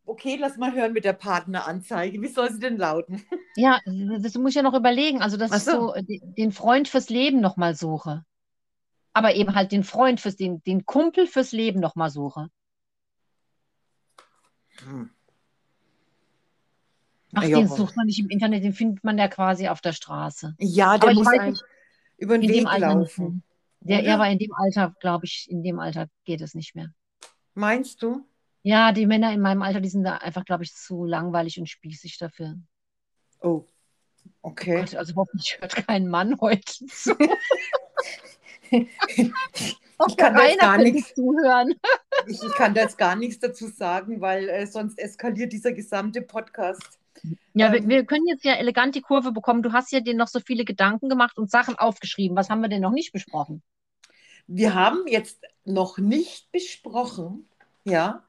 okay, 0.05 0.37
lass 0.39 0.57
mal 0.57 0.73
hören 0.75 0.93
mit 0.93 1.05
der 1.05 1.13
Partneranzeige. 1.13 2.21
Wie 2.21 2.27
soll 2.27 2.51
sie 2.53 2.59
denn 2.61 2.77
lauten? 2.77 3.23
Ja, 3.59 3.81
das 4.21 4.35
muss 4.35 4.51
ich 4.51 4.57
ja 4.57 4.63
noch 4.63 4.75
überlegen. 4.75 5.23
Also, 5.23 5.39
dass 5.39 5.51
Ach 5.51 5.57
ich 5.57 5.63
so. 5.63 5.73
so 5.89 5.95
äh, 5.95 6.03
den 6.05 6.53
Freund 6.53 6.89
fürs 6.89 7.09
Leben 7.09 7.41
nochmal 7.41 7.75
suche. 7.75 8.23
Aber 9.15 9.35
eben 9.35 9.55
halt 9.55 9.73
den 9.73 9.83
Freund 9.83 10.21
fürs, 10.21 10.37
den, 10.37 10.63
den 10.65 10.85
Kumpel 10.85 11.27
fürs 11.27 11.53
Leben 11.53 11.81
nochmal 11.81 12.11
suche. 12.11 12.51
Ach, 17.33 17.43
Ja. 17.45 17.57
den 17.61 17.69
sucht 17.69 17.97
man 17.97 18.05
nicht 18.05 18.19
im 18.19 18.29
Internet, 18.29 18.63
den 18.63 18.75
findet 18.75 19.03
man 19.05 19.17
ja 19.17 19.27
quasi 19.29 19.69
auf 19.69 19.81
der 19.81 19.95
Straße. 19.95 20.55
Ja, 20.59 20.99
der 20.99 21.15
muss 21.15 21.27
nicht, 21.31 21.65
über 22.19 22.37
den 22.37 22.51
Weg 22.51 22.79
laufen. 22.79 23.43
Der, 23.87 24.03
ja, 24.03 24.15
aber 24.15 24.29
in 24.29 24.39
dem 24.39 24.53
Alter, 24.53 24.95
glaube 25.01 25.27
ich, 25.27 25.47
in 25.49 25.63
dem 25.63 25.79
Alter 25.79 26.09
geht 26.25 26.41
es 26.41 26.55
nicht 26.55 26.75
mehr. 26.75 26.89
Meinst 27.55 28.03
du? 28.03 28.27
Ja, 28.63 28.93
die 28.93 29.07
Männer 29.07 29.33
in 29.33 29.41
meinem 29.41 29.63
Alter, 29.63 29.81
die 29.81 29.89
sind 29.89 30.05
da 30.05 30.17
einfach, 30.17 30.45
glaube 30.45 30.65
ich, 30.65 30.75
zu 30.75 31.05
langweilig 31.05 31.59
und 31.59 31.69
spießig 31.69 32.19
dafür. 32.19 32.57
Oh, 33.41 33.65
okay. 34.43 34.81
Gott, 34.81 34.95
also 34.97 35.15
hoffentlich 35.15 35.59
hört 35.61 35.75
kein 35.87 36.09
Mann 36.09 36.41
heute 36.41 36.87
zu. 36.87 37.17
Ich 40.09 40.17
kann 40.17 40.35
da 40.35 40.45
jetzt 40.47 40.61
gar 40.61 40.79
nichts, 40.79 41.15
zuhören. 41.15 41.75
ich, 42.27 42.43
ich 42.43 42.55
kann 42.55 42.75
da 42.75 42.83
jetzt 42.83 42.99
gar 42.99 43.17
nichts 43.17 43.39
dazu 43.39 43.69
sagen, 43.69 44.21
weil 44.21 44.49
äh, 44.49 44.67
sonst 44.67 44.99
eskaliert 44.99 45.53
dieser 45.53 45.73
gesamte 45.73 46.21
Podcast. 46.21 46.99
Ja, 47.55 47.73
wir, 47.73 47.79
Ähm, 47.79 47.89
wir 47.89 48.05
können 48.05 48.27
jetzt 48.27 48.45
ja 48.45 48.55
elegant 48.55 48.95
die 48.95 49.01
Kurve 49.01 49.33
bekommen. 49.33 49.63
Du 49.63 49.73
hast 49.73 49.93
ja 49.93 50.01
dir 50.01 50.15
noch 50.15 50.29
so 50.29 50.41
viele 50.41 50.65
Gedanken 50.65 51.09
gemacht 51.09 51.39
und 51.39 51.51
Sachen 51.51 51.77
aufgeschrieben. 51.77 52.37
Was 52.37 52.51
haben 52.51 52.61
wir 52.61 52.69
denn 52.69 52.83
noch 52.83 52.93
nicht 52.93 53.13
besprochen? 53.13 53.63
Wir 54.47 54.75
haben 54.75 55.07
jetzt 55.07 55.43
noch 55.65 55.99
nicht 55.99 56.51
besprochen, 56.53 57.49
ja, 57.85 58.25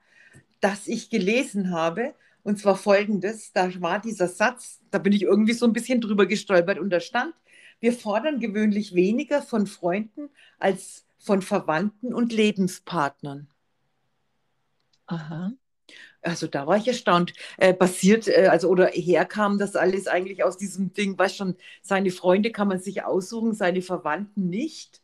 dass 0.60 0.88
ich 0.88 1.10
gelesen 1.10 1.72
habe, 1.72 2.16
und 2.44 2.60
zwar 2.60 2.76
folgendes: 2.76 3.52
Da 3.54 3.70
war 3.82 4.00
dieser 4.00 4.28
Satz, 4.28 4.80
da 4.92 4.98
bin 5.00 5.14
ich 5.14 5.24
irgendwie 5.24 5.54
so 5.54 5.66
ein 5.66 5.74
bisschen 5.74 6.02
drüber 6.02 6.26
gestolpert 6.26 6.80
und 6.80 6.90
da 6.90 7.00
stand, 7.00 7.34
wir 7.80 7.94
fordern 7.94 8.40
gewöhnlich 8.40 8.96
weniger 8.96 9.42
von 9.42 9.68
Freunden 9.68 10.30
als 10.58 11.06
von 11.20 11.42
Verwandten 11.42 12.14
und 12.14 12.32
Lebenspartnern. 12.32 13.48
Aha. 15.08 15.54
Also 16.22 16.48
da 16.48 16.68
war 16.68 16.78
ich 16.78 16.88
erstaunt. 16.88 17.34
Äh, 17.58 17.74
basiert, 17.74 18.28
äh, 18.28 18.48
also 18.48 18.70
oder 18.70 18.88
herkam 18.88 19.58
das 19.58 19.76
alles 19.76 20.08
eigentlich 20.08 20.44
aus 20.44 20.58
diesem 20.58 20.94
Ding, 20.94 21.18
weißt 21.18 21.38
schon, 21.38 21.56
seine 21.82 22.12
Freunde 22.12 22.52
kann 22.52 22.68
man 22.68 22.80
sich 22.80 23.04
aussuchen, 23.04 23.54
seine 23.54 23.82
Verwandten 23.82 24.50
nicht. 24.50 25.02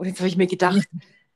Und 0.00 0.06
jetzt 0.06 0.20
habe 0.20 0.28
ich 0.28 0.38
mir 0.38 0.46
gedacht, 0.46 0.88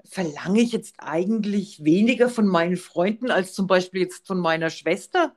verlange 0.06 0.62
ich 0.62 0.72
jetzt 0.72 0.94
eigentlich 0.96 1.84
weniger 1.84 2.30
von 2.30 2.46
meinen 2.46 2.78
Freunden 2.78 3.30
als 3.30 3.52
zum 3.52 3.66
Beispiel 3.66 4.00
jetzt 4.00 4.26
von 4.26 4.38
meiner 4.38 4.70
Schwester? 4.70 5.36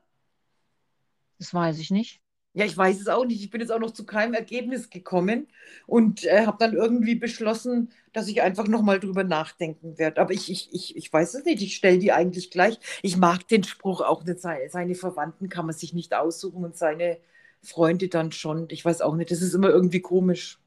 Das 1.37 1.53
weiß 1.53 1.77
ich 1.79 1.91
nicht. 1.91 2.21
Ja, 2.53 2.63
ich 2.63 2.77
weiß 2.77 3.01
es 3.01 3.09
auch 3.09 3.25
nicht. 3.25 3.43
Ich 3.43 3.49
bin 3.49 3.59
jetzt 3.59 3.71
auch 3.71 3.81
noch 3.81 3.91
zu 3.91 4.05
keinem 4.05 4.33
Ergebnis 4.33 4.89
gekommen 4.89 5.47
und 5.87 6.23
äh, 6.23 6.45
habe 6.45 6.55
dann 6.57 6.73
irgendwie 6.73 7.15
beschlossen, 7.15 7.91
dass 8.13 8.29
ich 8.29 8.41
einfach 8.41 8.65
nochmal 8.69 9.01
drüber 9.01 9.25
nachdenken 9.25 9.97
werde. 9.97 10.21
Aber 10.21 10.31
ich, 10.31 10.49
ich, 10.49 10.69
ich, 10.71 10.95
ich 10.95 11.11
weiß 11.11 11.33
es 11.33 11.43
nicht. 11.43 11.61
Ich 11.61 11.75
stelle 11.75 11.99
die 11.99 12.13
eigentlich 12.13 12.49
gleich. 12.49 12.79
Ich 13.01 13.17
mag 13.17 13.45
den 13.49 13.65
Spruch 13.65 13.99
auch 13.99 14.23
nicht. 14.23 14.39
Seine, 14.39 14.69
seine 14.69 14.95
Verwandten 14.95 15.49
kann 15.49 15.65
man 15.65 15.75
sich 15.75 15.93
nicht 15.93 16.13
aussuchen 16.13 16.63
und 16.63 16.77
seine 16.77 17.17
Freunde 17.61 18.07
dann 18.07 18.31
schon. 18.31 18.67
Ich 18.71 18.85
weiß 18.85 19.01
auch 19.01 19.15
nicht. 19.15 19.31
Das 19.31 19.41
ist 19.41 19.53
immer 19.53 19.67
irgendwie 19.69 19.99
komisch. 19.99 20.59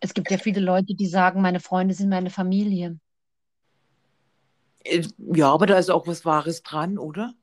Es 0.00 0.12
gibt 0.12 0.32
ja 0.32 0.38
viele 0.38 0.58
Leute, 0.58 0.96
die 0.96 1.06
sagen, 1.06 1.40
meine 1.40 1.60
Freunde 1.60 1.94
sind 1.94 2.08
meine 2.08 2.30
Familie. 2.30 2.98
Äh, 4.84 5.02
Ja, 5.18 5.52
aber 5.52 5.66
da 5.66 5.78
ist 5.78 5.88
auch 5.90 6.06
was 6.08 6.24
Wahres 6.24 6.62
dran, 6.64 6.98
oder? 6.98 7.34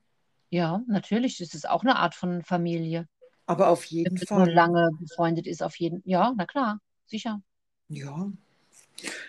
Ja, 0.50 0.82
natürlich. 0.88 1.38
Das 1.38 1.54
ist 1.54 1.68
auch 1.68 1.82
eine 1.82 1.96
Art 1.96 2.14
von 2.14 2.42
Familie. 2.42 3.06
Aber 3.46 3.68
auf 3.70 3.84
Wenn 4.04 4.14
jeden 4.14 4.16
man 4.16 4.26
so 4.26 4.44
Fall. 4.44 4.50
lange 4.50 4.90
befreundet 5.00 5.46
ist, 5.46 5.62
auf 5.62 5.76
jeden 5.78 6.02
Ja, 6.06 6.32
na 6.36 6.46
klar, 6.46 6.80
sicher. 7.06 7.42
Ja. 7.88 8.30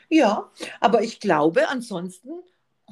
Ja, 0.10 0.50
aber 0.80 1.02
ich 1.04 1.20
glaube, 1.20 1.68
ansonsten 1.70 2.30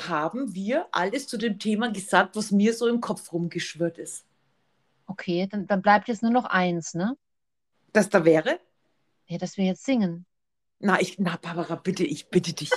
haben 0.02 0.54
wir 0.56 0.88
alles 0.92 1.28
zu 1.28 1.38
dem 1.38 1.60
Thema 1.60 1.92
gesagt, 1.92 2.36
was 2.36 2.52
mir 2.52 2.74
so 2.74 2.88
im 2.88 3.02
Kopf 3.02 3.32
rumgeschwirrt 3.34 3.98
ist. 3.98 4.26
Okay, 5.08 5.48
dann, 5.48 5.66
dann 5.68 5.82
bleibt 5.82 6.08
jetzt 6.10 6.22
nur 6.22 6.32
noch 6.32 6.46
eins, 6.46 6.94
ne? 6.94 7.18
Das 7.94 8.10
da 8.10 8.26
wäre? 8.26 8.60
Ja, 9.28 9.38
dass 9.38 9.58
wir 9.58 9.66
jetzt 9.66 9.86
singen. 9.86 10.26
Na, 10.80 11.00
ich, 11.02 11.18
na, 11.20 11.38
Barbara, 11.42 11.76
bitte, 11.76 12.04
ich 12.04 12.30
bitte 12.30 12.54
dich. 12.54 12.70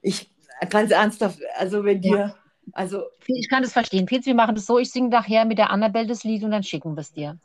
Ich, 0.00 0.30
ganz 0.70 0.90
ernsthaft, 0.90 1.38
also 1.56 1.84
wenn 1.84 2.02
Ja. 2.02 2.10
dir, 2.28 2.36
also, 2.72 3.04
Ich 3.26 3.48
kann 3.48 3.62
das 3.62 3.72
verstehen. 3.72 4.06
Pilz, 4.06 4.26
wir 4.26 4.34
machen 4.34 4.54
das 4.54 4.66
so, 4.66 4.78
ich 4.78 4.90
singe 4.92 5.08
nachher 5.08 5.44
mit 5.44 5.58
der 5.58 5.70
Annabelle 5.70 6.06
das 6.06 6.22
Lied 6.24 6.44
und 6.44 6.52
dann 6.52 6.62
schicken 6.62 6.94
wir 6.94 7.00
es 7.00 7.12
dir. 7.12 7.38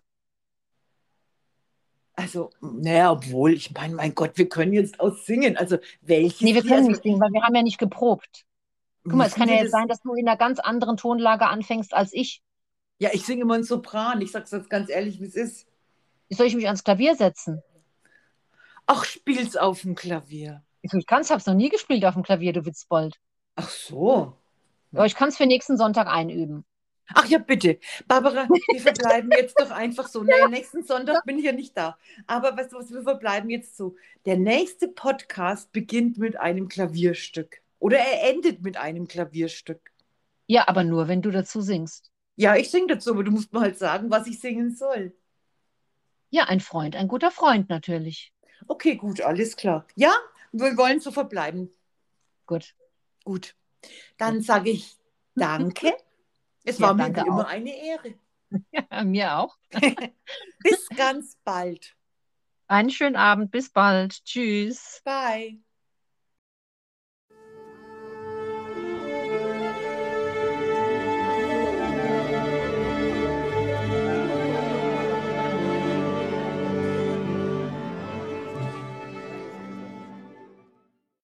also, 2.20 2.50
naja, 2.62 3.12
obwohl, 3.12 3.54
ich 3.54 3.72
meine, 3.72 3.94
mein 3.94 4.16
Gott, 4.16 4.32
wir 4.40 4.50
können 4.50 4.74
jetzt 4.74 5.00
auch 5.00 5.16
singen. 5.18 5.56
Also, 5.56 5.78
welches 6.02 6.42
Nee, 6.42 6.56
wir 6.56 6.62
können 6.64 6.74
Also, 6.74 6.90
nicht 6.90 7.04
singen, 7.04 7.20
weil 7.22 7.32
wir 7.32 7.44
haben 7.44 7.54
ja 7.56 7.62
nicht 7.62 7.78
geprobt. 7.78 8.44
Guck 9.04 9.14
mal, 9.14 9.28
es 9.28 9.36
kann 9.36 9.48
ja 9.50 9.56
jetzt 9.56 9.66
das- 9.66 9.72
sein, 9.72 9.88
dass 9.88 10.02
du 10.02 10.16
in 10.16 10.28
einer 10.28 10.36
ganz 10.38 10.58
anderen 10.60 10.98
Tonlage 10.98 11.46
anfängst 11.48 11.94
als 11.94 12.14
ich. 12.14 12.42
Ja, 12.98 13.12
ich 13.14 13.24
singe 13.24 13.44
immer 13.44 13.54
einen 13.54 13.64
Sopran. 13.64 14.20
Ich 14.22 14.32
sag's 14.32 14.50
jetzt 14.52 14.68
ganz 14.70 14.90
ehrlich, 14.90 15.22
wie 15.22 15.26
es 15.26 15.36
ist. 15.36 15.68
Soll 16.32 16.48
ich 16.48 16.56
mich 16.56 16.66
ans 16.66 16.84
Klavier 16.84 17.16
setzen? 17.16 17.62
Ach, 18.88 19.06
spiel's 19.06 19.56
auf 19.56 19.82
dem 19.82 19.96
Klavier. 19.96 20.64
Ich, 20.82 20.92
so, 20.92 20.98
ich 20.98 21.06
kann 21.06 21.22
es, 21.22 21.30
hab's 21.30 21.46
noch 21.46 21.54
nie 21.54 21.70
gespielt 21.70 22.04
auf 22.06 22.14
dem 22.14 22.24
Klavier, 22.24 22.54
du 22.54 22.66
Witzbold. 22.66 23.18
Ach 23.56 23.70
so. 23.70 24.34
Aber 24.94 25.06
ich 25.06 25.16
kann 25.16 25.30
es 25.30 25.38
für 25.38 25.46
nächsten 25.46 25.78
Sonntag 25.78 26.08
einüben. 26.08 26.66
Ach 27.14 27.26
ja, 27.26 27.38
bitte. 27.38 27.80
Barbara, 28.08 28.48
wir 28.50 28.82
verbleiben 28.82 29.32
jetzt 29.32 29.60
doch 29.60 29.72
einfach 29.72 30.08
so. 30.08 30.24
Naja, 30.24 30.48
nächsten 30.48 30.84
Sonntag 30.84 31.24
bin 31.26 31.38
ich 31.38 31.46
ja 31.46 31.52
nicht 31.52 31.76
da. 31.78 31.98
Aber 32.26 32.56
weißt 32.56 32.74
du 32.74 32.78
was, 32.78 32.92
wir 32.92 33.02
verbleiben 33.02 33.50
jetzt 33.50 33.78
so. 33.78 33.96
Der 34.26 34.38
nächste 34.38 34.88
Podcast 34.88 35.72
beginnt 35.72 36.18
mit 36.18 36.38
einem 36.40 36.68
Klavierstück. 36.68 37.62
Oder 37.80 38.00
er 38.00 38.30
endet 38.30 38.62
mit 38.62 38.78
einem 38.78 39.08
Klavierstück. 39.08 39.92
Ja, 40.48 40.68
aber 40.68 40.84
nur, 40.84 41.08
wenn 41.08 41.22
du 41.22 41.32
dazu 41.32 41.62
singst. 41.62 42.12
Ja, 42.36 42.56
ich 42.56 42.70
singe 42.70 42.88
dazu, 42.88 43.12
aber 43.12 43.24
du 43.24 43.32
musst 43.32 43.54
mir 43.54 43.62
halt 43.62 43.78
sagen, 43.78 44.10
was 44.10 44.28
ich 44.28 44.40
singen 44.40 44.76
soll. 44.76 45.14
Ja, 46.30 46.46
ein 46.46 46.60
Freund, 46.60 46.96
ein 46.96 47.08
guter 47.08 47.32
Freund 47.32 47.70
natürlich. 47.70 48.34
Okay, 48.68 48.96
gut, 48.96 49.22
alles 49.22 49.56
klar. 49.56 49.86
Ja, 49.96 50.14
wir 50.52 50.78
wollen 50.78 51.00
so 51.00 51.12
verbleiben. 51.12 51.70
Gut. 52.46 52.76
Gut. 53.24 53.56
Dann 54.18 54.42
sage 54.42 54.72
ich 54.72 54.98
Danke. 55.36 55.96
Es 56.64 56.80
Ja, 56.80 56.88
war 56.88 56.96
mir 56.96 57.06
immer 57.08 57.46
auch. 57.46 57.50
eine 57.50 57.74
Ehre. 57.78 58.16
Ja, 58.72 59.04
mir 59.06 59.38
auch. 59.38 59.58
Bis 60.64 60.90
ganz 60.90 61.38
bald. 61.46 61.96
Einen 62.68 62.90
schönen 62.90 63.16
Abend, 63.16 63.52
bis 63.52 63.70
bald. 63.70 64.24
Tschüss. 64.26 65.02
Bye. 65.06 65.60